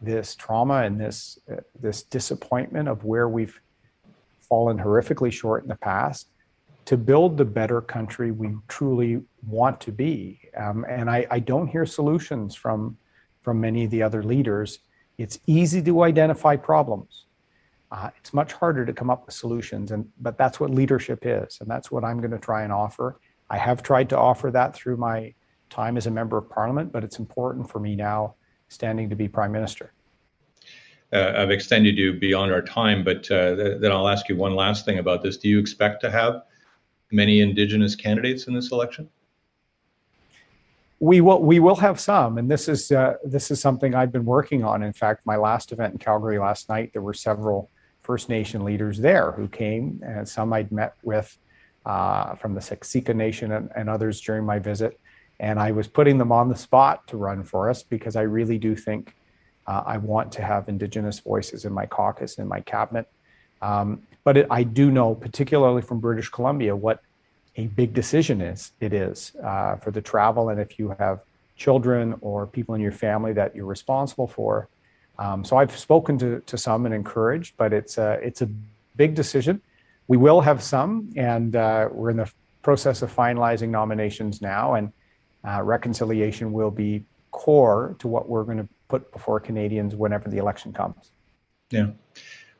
this 0.00 0.36
trauma 0.36 0.84
and 0.84 1.00
this 1.00 1.40
uh, 1.50 1.56
this 1.80 2.04
disappointment 2.04 2.88
of 2.88 3.02
where 3.02 3.28
we've 3.28 3.60
fallen 4.50 4.76
horrifically 4.76 5.32
short 5.32 5.62
in 5.62 5.68
the 5.68 5.76
past 5.76 6.28
to 6.84 6.98
build 6.98 7.38
the 7.38 7.44
better 7.44 7.80
country 7.80 8.32
we 8.32 8.54
truly 8.68 9.22
want 9.46 9.80
to 9.80 9.92
be. 9.92 10.40
Um, 10.56 10.84
and 10.88 11.08
I, 11.08 11.26
I, 11.30 11.38
don't 11.38 11.68
hear 11.68 11.86
solutions 11.86 12.54
from 12.54 12.98
from 13.42 13.60
many 13.60 13.84
of 13.84 13.90
the 13.90 14.02
other 14.02 14.22
leaders. 14.22 14.80
It's 15.16 15.38
easy 15.46 15.80
to 15.82 16.02
identify 16.02 16.56
problems. 16.56 17.26
Uh, 17.92 18.10
it's 18.18 18.34
much 18.34 18.52
harder 18.52 18.84
to 18.84 18.92
come 18.92 19.08
up 19.08 19.24
with 19.26 19.34
solutions, 19.34 19.92
and 19.92 20.08
but 20.20 20.36
that's 20.36 20.60
what 20.60 20.70
leadership 20.70 21.20
is, 21.22 21.58
and 21.60 21.70
that's 21.70 21.90
what 21.90 22.04
I'm 22.04 22.18
going 22.18 22.30
to 22.32 22.38
try 22.38 22.64
and 22.64 22.72
offer. 22.72 23.20
I 23.48 23.56
have 23.56 23.82
tried 23.82 24.08
to 24.10 24.18
offer 24.18 24.50
that 24.50 24.74
through 24.74 24.96
my 24.96 25.34
time 25.70 25.96
as 25.96 26.06
a 26.06 26.10
member 26.10 26.36
of 26.38 26.50
parliament, 26.50 26.92
but 26.92 27.04
it's 27.04 27.18
important 27.18 27.70
for 27.70 27.78
me 27.78 27.96
now, 27.96 28.34
standing 28.68 29.08
to 29.10 29.16
be 29.16 29.28
prime 29.28 29.52
minister. 29.52 29.92
Uh, 31.12 31.32
I've 31.36 31.50
extended 31.50 31.98
you 31.98 32.12
beyond 32.12 32.52
our 32.52 32.62
time, 32.62 33.02
but 33.02 33.30
uh, 33.30 33.56
th- 33.56 33.80
then 33.80 33.90
I'll 33.92 34.08
ask 34.08 34.28
you 34.28 34.36
one 34.36 34.54
last 34.54 34.84
thing 34.84 34.98
about 34.98 35.22
this. 35.22 35.36
Do 35.36 35.48
you 35.48 35.58
expect 35.58 36.00
to 36.02 36.10
have 36.10 36.42
many 37.10 37.40
Indigenous 37.40 37.96
candidates 37.96 38.46
in 38.46 38.54
this 38.54 38.70
election? 38.70 39.08
we 41.00 41.22
will 41.22 41.42
we 41.42 41.58
will 41.58 41.76
have 41.76 41.98
some, 41.98 42.36
and 42.36 42.50
this 42.50 42.68
is 42.68 42.92
uh, 42.92 43.14
this 43.24 43.50
is 43.50 43.58
something 43.58 43.94
I've 43.94 44.12
been 44.12 44.26
working 44.26 44.62
on. 44.62 44.82
In 44.82 44.92
fact, 44.92 45.24
my 45.24 45.36
last 45.36 45.72
event 45.72 45.94
in 45.94 45.98
Calgary 45.98 46.38
last 46.38 46.68
night, 46.68 46.92
there 46.92 47.02
were 47.02 47.14
several 47.14 47.70
First 48.02 48.28
Nation 48.28 48.64
leaders 48.64 48.98
there 48.98 49.32
who 49.32 49.48
came, 49.48 50.02
and 50.04 50.28
some 50.28 50.52
I'd 50.52 50.70
met 50.70 50.94
with 51.02 51.36
uh, 51.86 52.34
from 52.34 52.54
the 52.54 52.60
Siksika 52.60 53.16
Nation 53.16 53.52
and, 53.52 53.70
and 53.74 53.88
others 53.88 54.20
during 54.20 54.44
my 54.44 54.58
visit. 54.58 55.00
And 55.40 55.58
I 55.58 55.72
was 55.72 55.88
putting 55.88 56.18
them 56.18 56.32
on 56.32 56.50
the 56.50 56.56
spot 56.56 57.06
to 57.08 57.16
run 57.16 57.44
for 57.44 57.70
us 57.70 57.82
because 57.82 58.14
I 58.14 58.22
really 58.22 58.58
do 58.58 58.76
think 58.76 59.16
uh, 59.66 59.82
I 59.86 59.98
want 59.98 60.32
to 60.32 60.42
have 60.42 60.68
Indigenous 60.68 61.20
voices 61.20 61.64
in 61.64 61.72
my 61.72 61.86
caucus 61.86 62.38
in 62.38 62.48
my 62.48 62.60
cabinet. 62.60 63.06
Um, 63.62 64.02
but 64.24 64.36
it, 64.36 64.46
I 64.50 64.62
do 64.62 64.90
know, 64.90 65.14
particularly 65.14 65.82
from 65.82 66.00
British 66.00 66.28
Columbia, 66.28 66.74
what 66.74 67.02
a 67.56 67.66
big 67.66 67.92
decision 67.92 68.40
is 68.40 68.72
it 68.80 68.92
is 68.92 69.32
uh, 69.42 69.76
for 69.76 69.90
the 69.90 70.00
travel 70.00 70.48
and 70.48 70.60
if 70.60 70.78
you 70.78 70.94
have 70.98 71.20
children 71.56 72.14
or 72.20 72.46
people 72.46 72.74
in 72.74 72.80
your 72.80 72.92
family 72.92 73.32
that 73.32 73.54
you're 73.54 73.66
responsible 73.66 74.26
for 74.26 74.68
um, 75.18 75.44
so 75.44 75.56
i've 75.56 75.76
spoken 75.76 76.16
to, 76.18 76.40
to 76.46 76.56
some 76.56 76.86
and 76.86 76.94
encouraged 76.94 77.54
but 77.56 77.72
it's 77.72 77.98
a, 77.98 78.12
it's 78.22 78.40
a 78.42 78.48
big 78.96 79.14
decision 79.14 79.60
we 80.08 80.16
will 80.16 80.40
have 80.40 80.62
some 80.62 81.10
and 81.16 81.56
uh, 81.56 81.88
we're 81.90 82.10
in 82.10 82.16
the 82.16 82.30
process 82.62 83.02
of 83.02 83.14
finalizing 83.14 83.68
nominations 83.68 84.40
now 84.40 84.74
and 84.74 84.92
uh, 85.46 85.62
reconciliation 85.62 86.52
will 86.52 86.70
be 86.70 87.02
core 87.30 87.96
to 87.98 88.08
what 88.08 88.28
we're 88.28 88.44
going 88.44 88.58
to 88.58 88.68
put 88.90 89.10
before 89.12 89.40
canadians 89.40 89.94
whenever 89.94 90.28
the 90.28 90.38
election 90.38 90.72
comes 90.72 91.12
Yeah. 91.70 91.90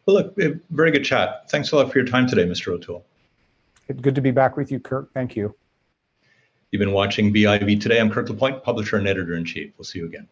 Well, 0.07 0.17
look, 0.17 0.35
eh, 0.41 0.53
very 0.71 0.91
good 0.91 1.05
chat. 1.05 1.51
Thanks 1.51 1.73
a 1.73 1.77
lot 1.77 1.93
for 1.93 1.99
your 1.99 2.07
time 2.07 2.27
today, 2.27 2.45
Mr. 2.45 2.73
O'Toole. 2.73 3.05
Good 4.01 4.15
to 4.15 4.21
be 4.21 4.31
back 4.31 4.57
with 4.57 4.71
you, 4.71 4.81
Kirk. 4.81 5.13
Thank 5.13 5.37
you. 5.37 5.55
You've 6.71 6.81
been 6.81 6.93
watching 6.93 7.33
BIV 7.35 7.81
Today. 7.81 8.01
I'm 8.01 8.11
Kirk 8.11 8.29
LaPointe, 8.29 8.63
publisher 8.63 8.97
and 8.97 9.07
editor 9.09 9.35
in 9.35 9.45
chief. 9.45 9.73
We'll 9.77 9.85
see 9.85 9.99
you 9.99 10.07
again. 10.07 10.29